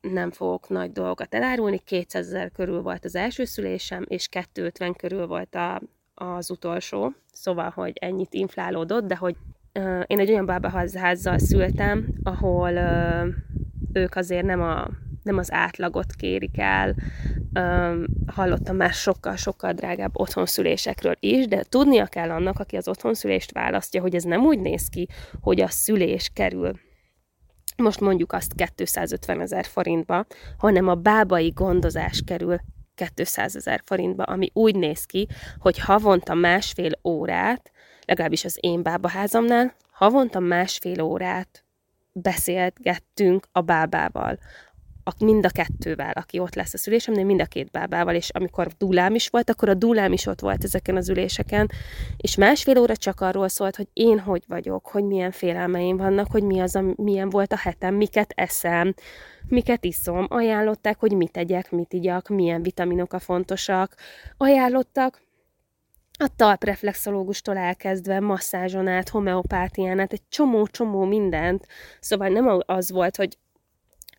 [0.00, 5.26] nem fogok nagy dolgokat elárulni, 200 ezer körül volt az első szülésem, és 250 körül
[5.26, 5.82] volt a,
[6.14, 9.36] az utolsó, szóval, hogy ennyit inflálódott, de hogy
[9.78, 13.26] uh, én egy olyan bábaházzal szültem, ahol uh,
[13.92, 14.88] ők azért nem, a,
[15.22, 16.94] nem az átlagot kérik el,
[17.54, 24.00] um, hallottam már sokkal-sokkal drágább otthonszülésekről is, de tudnia kell annak, aki az otthonszülést választja,
[24.00, 25.08] hogy ez nem úgy néz ki,
[25.40, 26.72] hogy a szülés kerül
[27.82, 30.26] most mondjuk azt 250 ezer forintba,
[30.58, 32.58] hanem a bábai gondozás kerül
[33.14, 37.70] 200 ezer forintba, ami úgy néz ki, hogy havonta másfél órát,
[38.06, 41.64] legalábbis az én bábaházamnál, havonta másfél órát
[42.12, 44.38] beszélgettünk a bábával
[45.08, 48.66] a, mind a kettővel, aki ott lesz a szülésemnél, mind a két bábával, és amikor
[48.78, 51.70] dúlám is volt, akkor a dúlám is ott volt ezeken az üléseken,
[52.16, 56.42] és másfél óra csak arról szólt, hogy én hogy vagyok, hogy milyen félelmeim vannak, hogy
[56.42, 58.94] mi az, a, milyen volt a hetem, miket eszem,
[59.48, 63.94] miket iszom, ajánlották, hogy mit tegyek, mit igyak, milyen vitaminok a fontosak,
[64.36, 65.26] ajánlottak,
[66.20, 69.12] a talpreflexológustól elkezdve, masszázson át,
[70.08, 71.66] egy csomó-csomó mindent.
[72.00, 73.38] Szóval nem az volt, hogy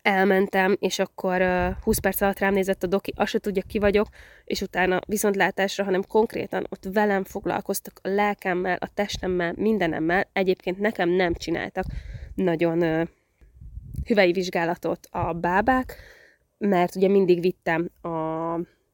[0.02, 3.78] elmentem, és akkor uh, 20 perc alatt rám nézett a doki, azt se tudja, ki
[3.78, 4.06] vagyok,
[4.44, 10.28] és utána viszontlátásra, hanem konkrétan ott velem foglalkoztak a lelkemmel, a testemmel, mindenemmel.
[10.32, 11.84] Egyébként nekem nem csináltak
[12.34, 13.06] nagyon uh,
[14.06, 15.96] hüvei vizsgálatot a bábák,
[16.58, 18.08] mert ugye mindig vittem a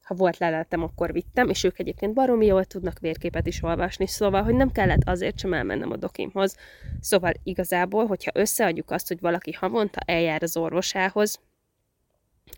[0.06, 4.42] ha volt leletem, akkor vittem, és ők egyébként baromi jól tudnak vérképet is olvasni, szóval,
[4.42, 6.56] hogy nem kellett azért sem elmennem a dokimhoz.
[7.00, 11.40] Szóval igazából, hogyha összeadjuk azt, hogy valaki havonta eljár az orvosához,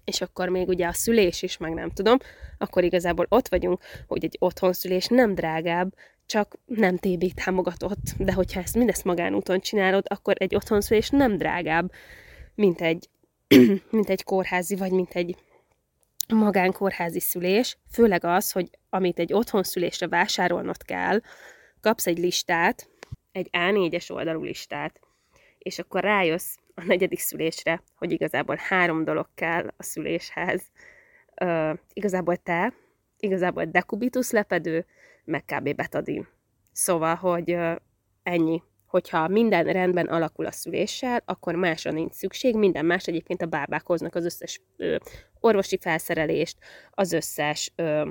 [0.05, 2.16] és akkor még ugye a szülés is, meg nem tudom,
[2.59, 5.94] akkor igazából ott vagyunk, hogy egy otthonszülés nem drágább,
[6.26, 11.92] csak nem TB támogatott, de hogyha ezt mindezt magánúton csinálod, akkor egy otthonszülés nem drágább,
[12.55, 13.09] mint egy,
[13.90, 15.36] mint egy kórházi, vagy mint egy
[16.35, 21.20] magánkórházi szülés, főleg az, hogy amit egy otthonszülésre vásárolnod kell,
[21.81, 22.89] kapsz egy listát,
[23.33, 25.01] egy A4-es oldalú listát,
[25.59, 30.62] és akkor rájössz a negyedik szülésre, hogy igazából három dolog kell a szüléshez.
[31.35, 32.72] ö, igazából te,
[33.18, 34.87] igazából dekubitus lepedő,
[35.24, 35.74] meg kb.
[35.74, 36.29] betadin.
[36.72, 37.74] Szóval, hogy ö,
[38.22, 38.62] ennyi.
[38.89, 43.86] Hogyha minden rendben alakul a szüléssel, akkor másra nincs szükség, minden más egyébként a bábák
[43.86, 44.97] hoznak az összes ö,
[45.41, 46.57] orvosi felszerelést,
[46.91, 48.09] az összes ö,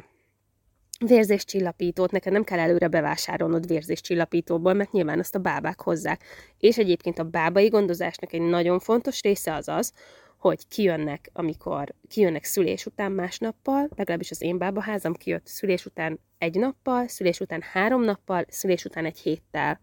[1.06, 6.24] vérzéscsillapítót, neked nem kell előre bevásárolnod vérzéscsillapítóból, mert nyilván azt a bábák hozzák.
[6.60, 9.94] És egyébként a bábai gondozásnak egy nagyon fontos része az az,
[10.38, 16.56] hogy kijönnek, amikor kijönnek szülés után másnappal, legalábbis az én bábaházam kijött szülés után egy
[16.56, 19.80] nappal, szülés után három nappal, szülés után egy héttel.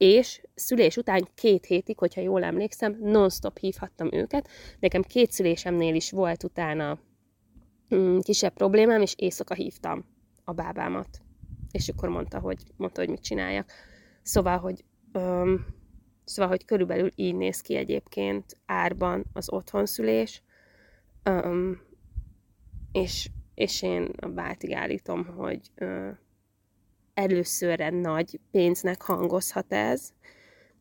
[0.00, 4.48] És szülés után két hétig, hogyha jól emlékszem, non-stop hívhattam őket.
[4.78, 6.98] Nekem két szülésemnél is volt utána
[7.94, 10.04] mm, kisebb problémám, és éjszaka hívtam
[10.44, 11.20] a bábámat.
[11.70, 13.72] És akkor mondta, hogy, mondta, hogy mit csináljak.
[14.22, 15.66] Szóval, hogy öm,
[16.24, 20.42] szóval, hogy körülbelül így néz ki egyébként árban az otthonszülés,
[21.22, 21.80] öm,
[22.92, 26.10] és, és én a bátig állítom, hogy ö,
[27.20, 30.12] előszörre nagy pénznek hangozhat ez,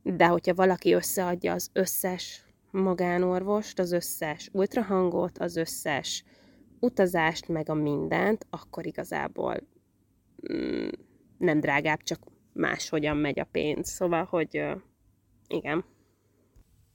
[0.04, 6.24] de hogyha valaki összeadja az összes magánorvost, az összes ultrahangot, az összes
[6.80, 9.68] utazást, meg a mindent, akkor igazából
[10.54, 10.88] mm,
[11.38, 12.20] nem drágább, csak
[12.54, 13.90] máshogyan megy a pénz.
[13.90, 14.66] Szóval, hogy
[15.48, 15.86] igen.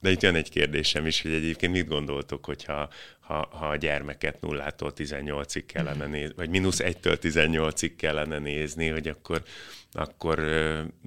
[0.05, 2.89] De itt jön egy kérdésem is, hogy egyébként mit gondoltok, hogyha
[3.19, 9.07] ha, ha a gyermeket nullától 18-ig kellene nézni, vagy mínusz 1-től 18-ig kellene nézni, hogy
[9.07, 9.43] akkor,
[9.91, 10.39] akkor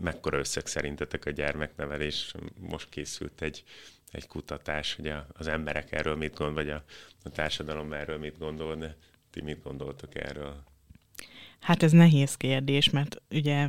[0.02, 2.32] mekkora összeg szerintetek a gyermeknevelés?
[2.60, 3.64] Most készült egy,
[4.10, 6.84] egy kutatás, hogy a, az emberek erről mit gondol, vagy a,
[7.22, 8.96] a társadalom erről mit gondol, de
[9.30, 10.64] ti mit gondoltok erről?
[11.60, 13.68] Hát ez nehéz kérdés, mert ugye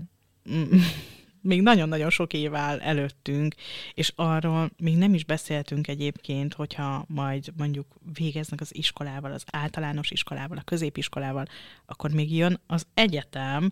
[1.42, 3.56] még nagyon-nagyon sok év áll előttünk,
[3.94, 10.12] és arról még nem is beszéltünk egyébként, hogyha majd mondjuk végeznek az iskolával, az általános
[10.12, 11.46] iskolával, a középiskolával,
[11.86, 13.72] akkor még jön az egyetem,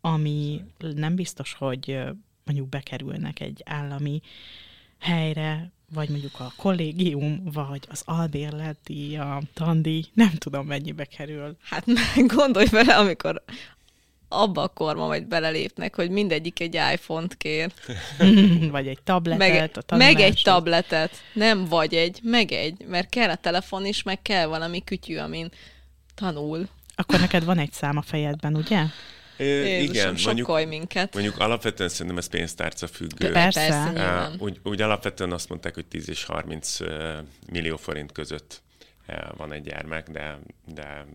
[0.00, 1.98] ami nem biztos, hogy
[2.44, 4.20] mondjuk bekerülnek egy állami
[4.98, 11.56] helyre, vagy mondjuk a kollégium, vagy az albérleti, a tandi, nem tudom mennyibe kerül.
[11.62, 11.84] Hát
[12.36, 13.42] gondolj bele, amikor
[14.28, 17.72] abba a korma majd belelépnek, hogy mindegyik egy iPhone-t kér.
[18.70, 21.10] vagy egy tabletet meg, a Meg egy tabletet.
[21.32, 22.84] Nem vagy egy, meg egy.
[22.88, 25.50] Mert kell a telefon is, meg kell valami kütyű, amin
[26.14, 26.68] tanul.
[26.94, 28.82] Akkor neked van egy szám a fejedben, ugye?
[29.38, 31.14] Jézusom, igen, mondjuk, minket.
[31.14, 33.32] Mondjuk alapvetően szerintem ez pénztárca függő.
[33.32, 33.68] Persze.
[33.68, 36.76] Persze uh, úgy, úgy alapvetően azt mondták, hogy 10 és 30
[37.50, 38.62] millió forint között
[39.36, 40.38] van egy gyermek, de,
[40.74, 41.06] de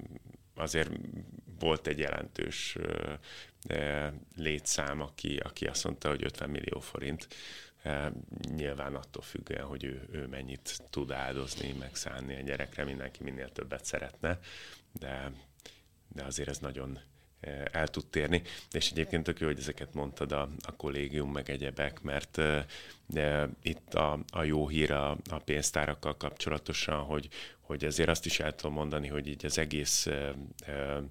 [0.55, 0.89] azért
[1.59, 2.77] volt egy jelentős
[4.35, 7.27] létszám, aki, aki azt mondta, hogy 50 millió forint.
[8.55, 13.85] Nyilván attól függően, hogy ő, ő mennyit tud áldozni, megszállni a gyerekre, mindenki minél többet
[13.85, 14.39] szeretne,
[14.91, 15.31] de,
[16.07, 16.99] de azért ez nagyon
[17.71, 18.41] el tud térni.
[18.71, 22.41] És egyébként tök jó, hogy ezeket mondtad a, a kollégium, meg egyebek, mert
[23.05, 27.27] de itt a, a jó hír a, a pénztárakkal kapcsolatosan, hogy,
[27.59, 30.33] hogy azért azt is el tudom mondani, hogy így az egész e,
[30.65, 31.01] e,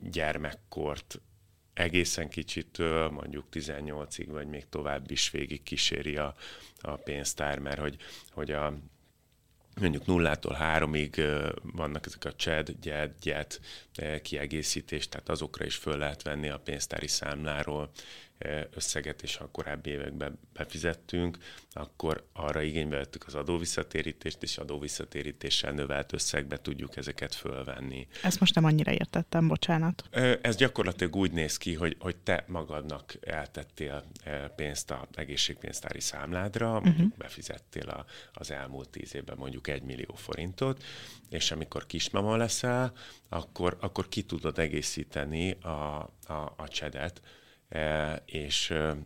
[0.00, 1.20] gyermekkort
[1.74, 6.34] egészen kicsitől, mondjuk 18-ig, vagy még tovább is végig kíséri a,
[6.80, 7.96] a pénztár, mert hogy,
[8.30, 8.78] hogy a,
[9.80, 11.22] mondjuk nullától háromig
[11.62, 13.60] vannak ezek a CSED, GYED, GYET
[14.22, 17.90] kiegészítés, tehát azokra is föl lehet venni a pénztári számláról
[18.70, 21.38] összeget, és a korábbi években befizettünk,
[21.72, 28.06] akkor arra igénybe vettük az adóvisszatérítést, és adóvisszatérítéssel növelt összegbe tudjuk ezeket fölvenni.
[28.22, 30.08] Ezt most nem annyira értettem, bocsánat.
[30.42, 34.04] Ez gyakorlatilag úgy néz ki, hogy, hogy te magadnak eltettél
[34.56, 36.84] pénzt a egészségpénztári számládra, mhm.
[36.84, 37.18] mondjuk uh-huh.
[37.18, 40.84] befizettél a, az elmúlt tíz évben mondjuk egy millió forintot,
[41.28, 42.92] és amikor kismama leszel,
[43.28, 45.68] akkor, akkor ki tudod egészíteni a,
[46.26, 47.42] a, a csedet, E,
[48.24, 48.96] és e,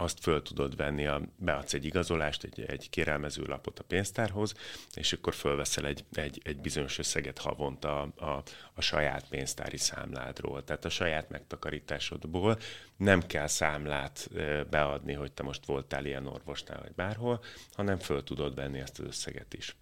[0.00, 4.54] azt föl tudod venni, a, beadsz egy igazolást, egy, egy kérelmező lapot a pénztárhoz,
[4.94, 8.42] és akkor fölveszel egy, egy, egy bizonyos összeget havonta a, a,
[8.74, 10.64] a saját pénztári számládról.
[10.64, 12.58] Tehát a saját megtakarításodból
[12.96, 14.30] nem kell számlát
[14.70, 17.42] beadni, hogy te most voltál ilyen orvosnál, vagy bárhol,
[17.72, 19.76] hanem föl tudod venni ezt az összeget is.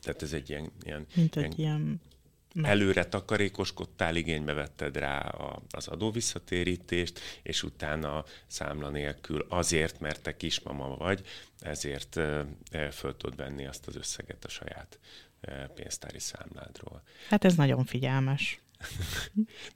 [0.00, 0.72] Tehát ez egy ilyen...
[0.82, 2.00] ilyen Mint egy ilyen, ilyen.
[2.62, 10.36] Előre takarékoskodtál, igénybe vetted rá a, az adóvisszatérítést, és utána számla nélkül azért, mert te
[10.36, 11.26] kismama vagy,
[11.60, 12.20] ezért
[12.92, 14.98] föl tudod venni azt az összeget a saját
[15.74, 17.02] pénztári számládról.
[17.28, 18.63] Hát ez nagyon figyelmes.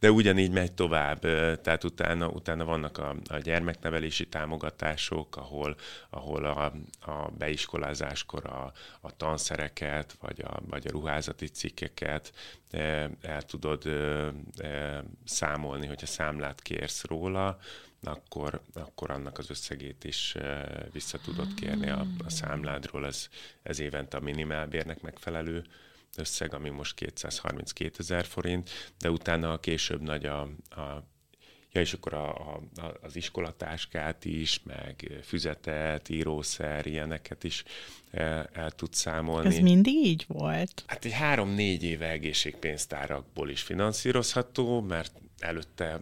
[0.01, 1.21] De ugyanígy megy tovább,
[1.61, 5.77] tehát utána, utána vannak a, a gyermeknevelési támogatások, ahol,
[6.11, 6.73] ahol a,
[7.11, 12.33] a beiskolázáskor a, a tanszereket, vagy a, vagy a ruházati cikkeket
[13.21, 13.85] el tudod
[15.25, 17.59] számolni, hogyha számlát kérsz róla,
[18.03, 20.37] akkor, akkor annak az összegét is
[20.93, 23.07] vissza tudod kérni a, a számládról.
[23.07, 23.29] Ez,
[23.63, 25.65] ez évente a minimálbérnek megfelelő
[26.17, 30.41] összeg, ami most 232 ezer forint, de utána később nagy a,
[30.71, 31.07] a
[31.73, 32.63] Ja, és akkor a, a,
[33.01, 37.65] az iskolatáskát is, meg füzetet, írószer, ilyeneket is
[38.11, 39.49] el, el tud számolni.
[39.49, 40.83] Ez mindig így volt?
[40.87, 46.01] Hát egy három-négy éve egészségpénztárakból is finanszírozható, mert előtte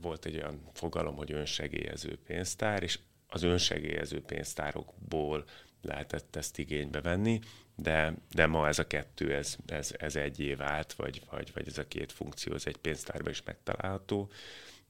[0.00, 5.44] volt egy olyan fogalom, hogy önsegélyező pénztár, és az önsegélyező pénztárokból
[5.82, 7.40] lehetett ezt igénybe venni,
[7.82, 11.68] de, de ma ez a kettő, ez, ez, ez egy év át, vagy, vagy, vagy
[11.68, 14.30] ez a két funkció, ez egy pénztárban is megtalálható,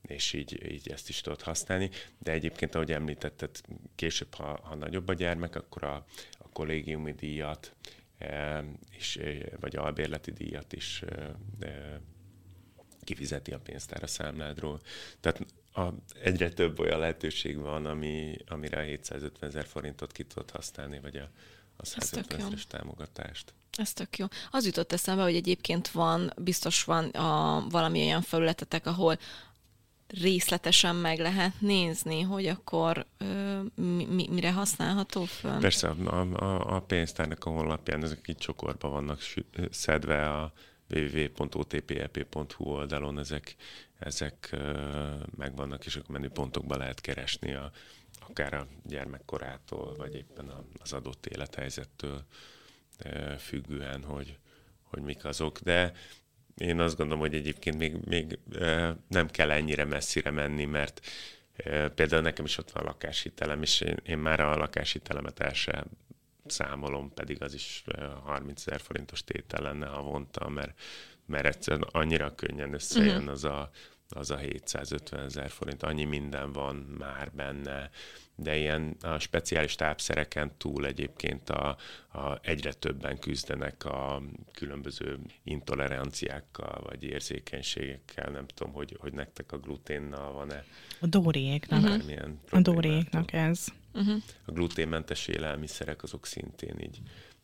[0.03, 1.91] és így, így ezt is tudod használni.
[2.19, 3.51] De egyébként, ahogy említetted,
[3.95, 6.07] később, ha, ha nagyobb a gyermek, akkor a,
[6.39, 7.75] a kollégiumi díjat,
[8.19, 11.35] e, és, e, vagy albérleti díjat is e,
[11.67, 12.01] e,
[13.05, 14.81] kifizeti a pénztár a számládról.
[15.21, 15.89] Tehát a,
[16.23, 21.17] egyre több olyan lehetőség van, ami, amire a 750 ezer forintot ki tudod használni, vagy
[21.17, 21.31] a,
[21.81, 23.55] a 150 ezeres támogatást.
[23.77, 24.27] Ez tök jó.
[24.51, 29.19] Az jutott eszembe, hogy egyébként van, biztos van a, valami olyan felületetek, ahol
[30.07, 35.59] részletesen meg lehet nézni, hogy akkor ö, mi, mire használható föl?
[35.59, 39.21] Persze, a, a, a pénztárnak a honlapján ezek így csokorba vannak
[39.71, 40.53] szedve a
[40.95, 43.57] www.otpep.hu oldalon, ezek,
[43.99, 44.57] ezek
[45.37, 47.71] megvannak, és akkor menüpontokban lehet keresni a,
[48.31, 50.53] akár a gyermekkorától, vagy éppen
[50.83, 52.25] az adott élethelyzettől
[53.39, 54.39] függően, hogy,
[54.83, 55.59] hogy mik azok.
[55.59, 55.93] De
[56.57, 58.39] én azt gondolom, hogy egyébként még, még
[59.09, 61.07] nem kell ennyire messzire menni, mert
[61.95, 65.85] például nekem is ott van a lakáshitelem, és én, én már a lakáshitelemet el sem
[66.47, 67.85] számolom, pedig az is
[68.25, 70.81] 30 ezer forintos tétel lenne havonta, mert,
[71.27, 73.31] mert egyszerűen annyira könnyen összejön uh-huh.
[73.31, 73.71] az a
[74.11, 77.91] az a 750 ezer forint, annyi minden van már benne,
[78.35, 81.77] de ilyen a speciális tápszereken túl egyébként a,
[82.13, 89.59] a egyre többen küzdenek a különböző intoleranciákkal, vagy érzékenységekkel, nem tudom, hogy, hogy nektek a
[89.59, 90.65] gluténnal van-e.
[91.01, 91.83] A dóriéknak.
[91.83, 92.31] Uh-huh.
[92.51, 93.67] A dóriéknak ez.
[93.93, 94.23] Uh-huh.
[94.45, 97.01] A gluténmentes élelmiszerek azok szintén így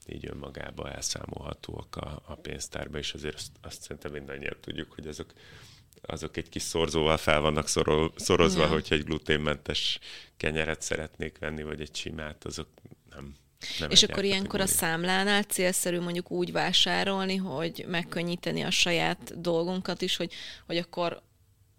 [0.09, 5.33] így önmagába elszámolhatóak a, a pénztárba, és azért azt, azt szerintem mindannyian tudjuk, hogy azok
[6.07, 8.69] azok egy kis szorzóval fel vannak szorol, szorozva, ja.
[8.69, 9.99] hogyha egy gluténmentes
[10.37, 12.69] kenyeret szeretnék venni, vagy egy simát, azok
[13.11, 13.35] nem,
[13.79, 20.03] nem és akkor ilyenkor a számlánál célszerű mondjuk úgy vásárolni, hogy megkönnyíteni a saját dolgunkat
[20.03, 20.33] is, hogy,
[20.67, 21.23] hogy akkor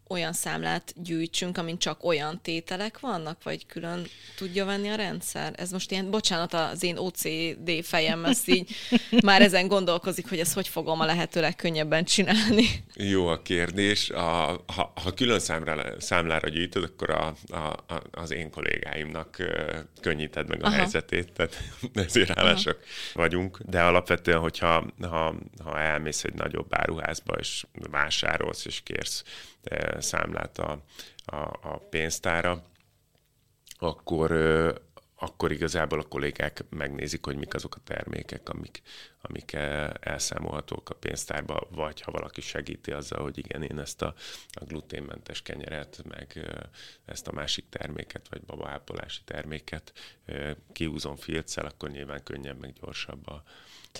[0.10, 5.54] olyan számlát gyűjtsünk, amin csak olyan tételek vannak, vagy külön tudja venni a rendszer?
[5.58, 8.76] Ez most ilyen, bocsánat, az én OCD fejem ezt így
[9.26, 12.66] már ezen gondolkozik, hogy ezt hogy fogom a lehető legkönnyebben csinálni.
[12.96, 14.10] Jó a kérdés.
[14.10, 17.56] A, ha, ha külön számra, számlára gyűjtöd, akkor a, a,
[17.94, 19.38] a, az én kollégáimnak
[20.02, 20.76] könnyíted meg a Aha.
[20.76, 22.80] helyzetét, tehát ezért hálásak
[23.14, 23.60] vagyunk.
[23.66, 29.24] De alapvetően, hogyha ha, ha elmész egy nagyobb áruházba, és vásárolsz, és kérsz
[30.00, 30.84] számlát a,
[31.26, 32.64] a, a pénztára,
[33.80, 34.32] akkor,
[35.16, 38.82] akkor igazából a kollégák megnézik, hogy mik azok a termékek, amik,
[39.22, 39.54] amik
[40.00, 44.14] elszámolhatók a pénztárba, vagy ha valaki segíti azzal, hogy igen, én ezt a,
[44.52, 46.50] a gluténmentes kenyeret, meg
[47.06, 49.94] ezt a másik terméket, vagy babaápolási terméket
[50.72, 53.44] kiúzom filccel, akkor nyilván könnyebb, meg gyorsabb a,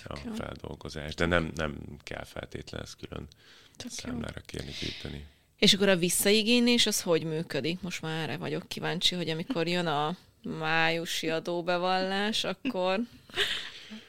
[0.04, 1.14] a feldolgozás.
[1.14, 3.28] De nem, nem kell feltétlenül ezt külön
[3.76, 5.26] Tök számlára kérni gyűjteni.
[5.58, 7.80] És akkor a visszaigénylés az hogy működik?
[7.80, 13.00] Most már erre vagyok kíváncsi, hogy amikor jön a májusi adóbevallás, akkor...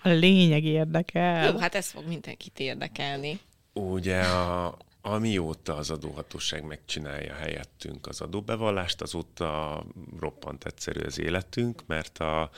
[0.03, 1.51] A lényeg érdekel.
[1.51, 3.39] Jó, hát ez fog mindenkit érdekelni.
[3.73, 9.83] Ugye a, amióta az adóhatóság megcsinálja helyettünk az adóbevallást, azóta
[10.19, 12.49] roppant egyszerű az életünk, mert a,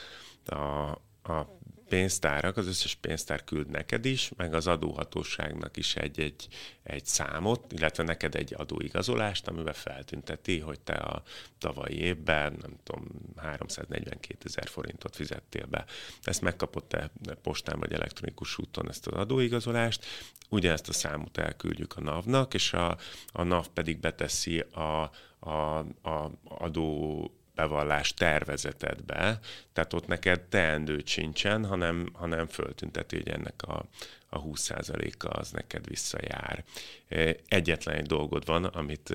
[0.46, 0.89] a,
[1.24, 1.60] a
[1.92, 6.48] pénztárak, az összes pénztár küld neked is, meg az adóhatóságnak is egy-egy
[6.84, 11.24] egy számot, illetve neked egy adóigazolást, amiben feltünteti, hogy te a
[11.58, 15.86] tavalyi évben, nem tudom, 342 ezer forintot fizettél be.
[16.22, 17.12] Ezt megkapott te
[17.42, 20.06] postán vagy elektronikus úton ezt az adóigazolást,
[20.50, 25.78] ugyanezt a számot elküldjük a NAV-nak, és a, a NAV pedig beteszi a, a,
[26.10, 29.39] a adó bevallás tervezetedbe,
[29.74, 33.86] tehát ott neked teendőt sincsen, hanem, hanem föltünteti, hogy ennek a,
[34.30, 36.64] a 20%-a az neked visszajár.
[37.47, 39.14] Egyetlen egy dolgod van, amit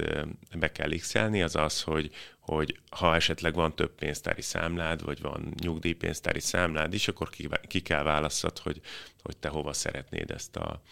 [0.58, 5.54] be kell x az az, hogy, hogy ha esetleg van több pénztári számlád, vagy van
[5.60, 8.80] nyugdíjpénztári számlád is, akkor ki, ki kell választad, hogy,
[9.22, 10.82] hogy te hova szeretnéd ezt a,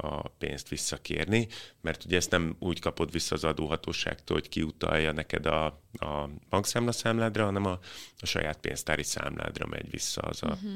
[0.00, 1.48] a pénzt visszakérni,
[1.80, 6.92] mert ugye ezt nem úgy kapod vissza az adóhatóságtól, hogy kiutalja neked a, a bankszámla
[6.92, 7.78] számládra, hanem a,
[8.20, 10.72] a saját pénztári számládra megy vissza az a, uh-huh.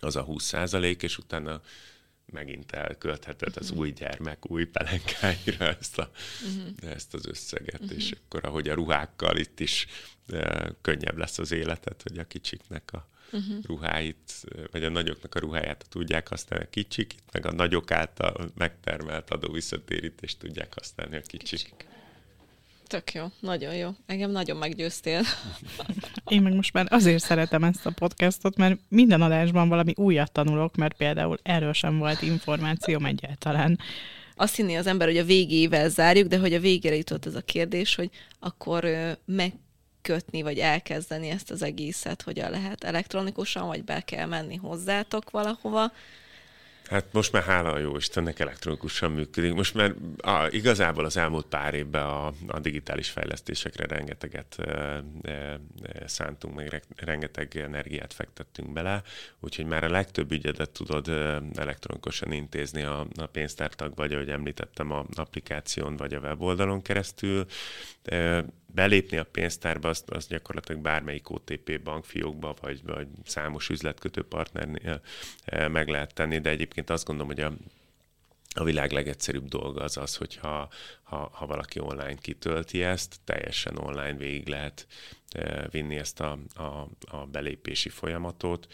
[0.00, 1.60] az a 20 százalék, és utána
[2.26, 3.78] megint elköltheted az uh-huh.
[3.78, 6.10] új gyermek új pelenkáira ezt, a,
[6.42, 6.92] uh-huh.
[6.92, 7.96] ezt az összeget, uh-huh.
[7.96, 9.86] és akkor ahogy a ruhákkal itt is
[10.28, 13.56] e, könnyebb lesz az életet, hogy a kicsiknek a uh-huh.
[13.66, 14.32] ruháit,
[14.70, 19.30] vagy a nagyoknak a ruháját tudják használni a kicsik, itt meg a nagyok által megtermelt
[19.30, 21.48] adó visszatérítést tudják használni a kicsik.
[21.48, 21.86] kicsik.
[22.86, 23.90] Tök jó, nagyon jó.
[24.06, 25.22] Engem nagyon meggyőztél.
[26.28, 30.76] Én meg most már azért szeretem ezt a podcastot, mert minden adásban valami újat tanulok,
[30.76, 33.78] mert például erről sem volt információm egyáltalán.
[34.34, 37.40] Azt hinni az ember, hogy a végével zárjuk, de hogy a végére jutott ez a
[37.40, 38.84] kérdés, hogy akkor
[40.02, 45.92] megkötni, vagy elkezdeni ezt az egészet, hogyan lehet elektronikusan, vagy be kell menni hozzátok valahova,
[46.92, 49.54] Hát most már hála a jó Istennek elektronikusan működik.
[49.54, 55.60] Most már a, igazából az elmúlt pár évben a, a digitális fejlesztésekre rengeteget e, e,
[56.06, 59.02] szántunk, meg rengeteg energiát fektettünk bele,
[59.40, 61.08] úgyhogy már a legtöbb ügyedet tudod
[61.54, 67.46] elektronikusan intézni a, a pénztártag, vagy ahogy említettem, a applikáción, vagy a weboldalon keresztül.
[68.66, 75.00] Belépni a pénztárba, azt, azt gyakorlatilag bármelyik OTP bankfiókba, vagy, vagy számos üzletkötő partnernél
[75.68, 77.52] meg lehet tenni, de egyébként azt gondolom, hogy a,
[78.54, 80.68] a világ legegyszerűbb dolga az az, hogyha
[81.02, 84.86] ha, ha valaki online kitölti ezt, teljesen online végig lehet
[85.28, 88.72] eh, vinni ezt a, a, a belépési folyamatot,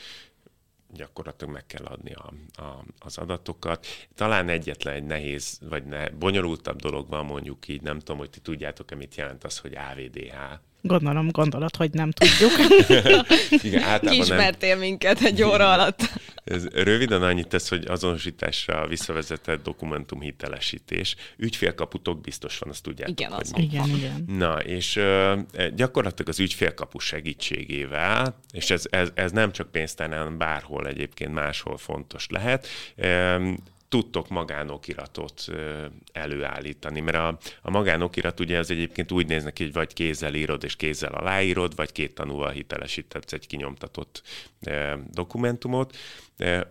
[0.95, 2.33] gyakorlatilag meg kell adni a,
[2.63, 3.87] a, az adatokat.
[4.15, 8.41] Talán egyetlen egy nehéz, vagy ne, bonyolultabb dolog van mondjuk így, nem tudom, hogy ti
[8.41, 10.37] tudjátok-e, mit jelent az, hogy AVDH.
[10.83, 12.53] Gondolom, gondolod, hogy nem tudjuk.
[13.65, 14.79] Igen, Kismertél nem.
[14.79, 16.01] minket egy óra alatt.
[16.49, 21.17] Ez röviden annyit tesz, hogy azonosításra visszavezetett dokumentum hitelesítés.
[21.37, 23.21] Ügyfélkaputok biztos van, azt tudjátok.
[23.21, 23.53] Igen, az.
[23.57, 24.25] Igen, igen.
[24.27, 30.87] Na, és uh, gyakorlatilag az ügyfélkapu segítségével, és ez, ez, ez nem csak pénztárnál, bárhol
[30.87, 33.57] egyébként máshol fontos lehet, um,
[33.89, 35.45] tudtok magánokiratot
[36.13, 40.65] előállítani, mert a, a magánokirat ugye az egyébként úgy néz neki, hogy vagy kézzel írod
[40.65, 44.23] és kézzel aláírod, vagy két tanúval hitelesítetsz egy kinyomtatott
[45.11, 45.97] dokumentumot,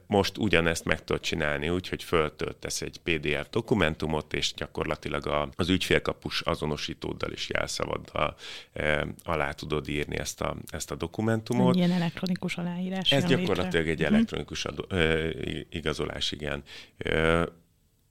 [0.08, 6.42] most ugyanezt meg tudod csinálni úgy, hogy föltöltesz egy PDF dokumentumot, és gyakorlatilag az ügyfélkapus
[6.42, 8.36] azonosítóddal és jelszavaddal
[8.74, 11.76] e, alá tudod írni ezt a, ezt a dokumentumot.
[11.76, 13.12] Ilyen elektronikus aláírás.
[13.12, 13.92] Ez gyakorlatilag létre.
[13.92, 14.14] egy mhm.
[14.14, 15.30] elektronikus adó, e,
[15.70, 16.64] igazolás, igen.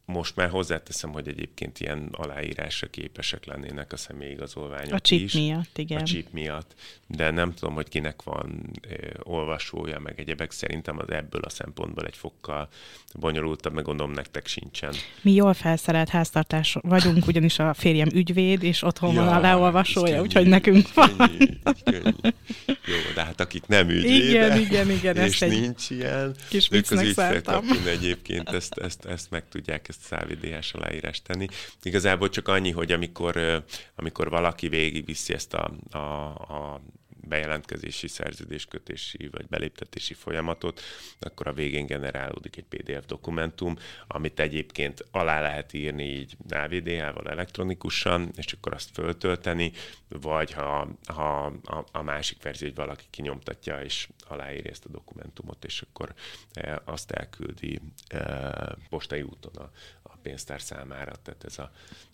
[0.07, 5.79] Most már hozzáteszem, hogy egyébként ilyen aláírásra képesek lennének a személyigazolványok A chip is, miatt,
[5.79, 6.01] igen.
[6.01, 6.75] A chip miatt,
[7.07, 10.51] de nem tudom, hogy kinek van e, olvasója, meg egyebek.
[10.51, 12.69] Szerintem az ebből a szempontból egy fokkal
[13.15, 14.95] bonyolultabb, meg gondolom nektek sincsen.
[15.23, 20.21] Mi jól felszerelt háztartás vagyunk, ugyanis a férjem ügyvéd, és otthon ja, van a leolvasója,
[20.23, 21.17] úgyhogy nekünk van.
[21.17, 21.47] Könnyű,
[21.85, 22.35] könnyű.
[22.67, 26.91] Jó, de hát akik nem ügyvédek, igen, igen, igen, és ezt nincs ilyen, kis ők
[26.91, 31.47] az ügyfélkapun egyébként ezt, ezt, ezt meg tudják, ezt szávidéhás aláírás tenni.
[31.83, 33.63] Igazából csak annyi, hogy amikor,
[33.95, 35.99] amikor valaki végigviszi ezt a, a,
[36.35, 36.81] a
[37.27, 40.81] bejelentkezési, szerződéskötési vagy beléptetési folyamatot,
[41.21, 48.31] akkor a végén generálódik egy PDF dokumentum, amit egyébként alá lehet írni így AVDH-val elektronikusan,
[48.37, 49.73] és akkor azt föltölteni,
[50.09, 55.65] vagy ha, ha a, a másik verzió, hogy valaki kinyomtatja és aláírja ezt a dokumentumot,
[55.65, 56.15] és akkor
[56.53, 59.71] e, azt elküldi e, postai úton a,
[60.03, 61.71] a pénztár számára, tehát ez a,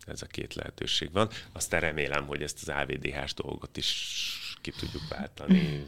[0.06, 1.28] ez a két lehetőség van.
[1.52, 3.90] Aztán remélem, hogy ezt az AVDH-s dolgot is
[4.62, 5.86] ki tudjuk váltani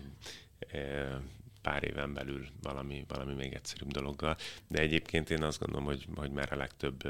[1.65, 4.37] pár éven belül valami, valami még egyszerűbb dologgal.
[4.69, 7.03] De egyébként én azt gondolom, hogy, hogy már a legtöbb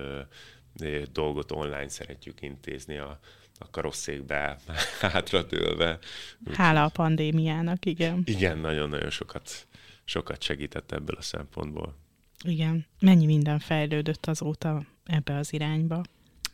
[1.12, 3.20] dolgot online szeretjük intézni a,
[3.58, 4.58] a karosszékbe
[5.00, 5.98] hátradőlve.
[6.52, 8.22] Hála a pandémiának, igen.
[8.24, 9.66] Igen, nagyon-nagyon sokat,
[10.04, 11.96] sokat segített ebből a szempontból.
[12.44, 12.86] Igen.
[13.00, 16.02] Mennyi minden fejlődött azóta ebbe az irányba?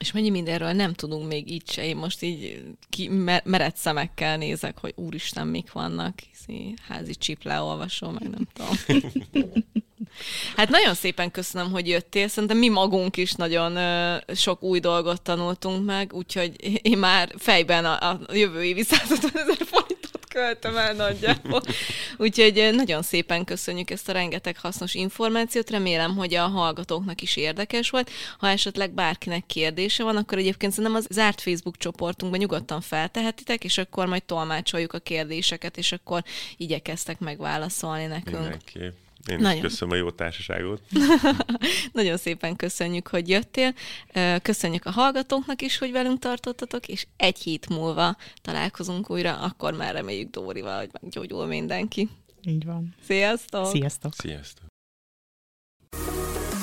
[0.01, 1.85] És mennyi mindenről nem tudunk még így se.
[1.85, 3.09] Én most így ki,
[3.45, 6.19] mered szemekkel nézek, hogy úristen, mik vannak.
[6.89, 9.05] Házi csip leolvasó, meg nem tudom.
[10.57, 12.29] hát nagyon szépen köszönöm, hogy jöttél.
[12.29, 17.85] Szerintem mi magunk is nagyon uh, sok új dolgot tanultunk meg, úgyhogy én már fejben
[17.85, 21.63] a, a jövő évi 150 ezer forintot költöm el nagyjából.
[22.17, 27.91] Úgyhogy nagyon szépen köszönjük ezt a rengeteg hasznos információt, remélem, hogy a hallgatóknak is érdekes
[27.91, 28.11] volt.
[28.39, 33.79] Ha esetleg bárkinek kérdése van, akkor egyébként szerintem az zárt Facebook csoportunkban nyugodtan feltehetitek, és
[33.79, 36.23] akkor majd tolmácsoljuk a kérdéseket, és akkor
[36.57, 38.39] igyekeztek megválaszolni nekünk.
[38.39, 39.10] Mindenképp.
[39.29, 39.57] Én Nagyon.
[39.57, 40.83] is köszönöm a jó társaságot.
[41.93, 43.75] Nagyon szépen köszönjük, hogy jöttél.
[44.43, 49.95] Köszönjük a hallgatóknak is, hogy velünk tartottatok, és egy hét múlva találkozunk újra, akkor már
[49.95, 52.09] reméljük Dórival, hogy meggyógyul mindenki.
[52.43, 52.95] Így van.
[53.03, 53.67] Sziasztok!
[53.67, 54.13] Sziasztok!
[54.15, 54.69] Sziasztok!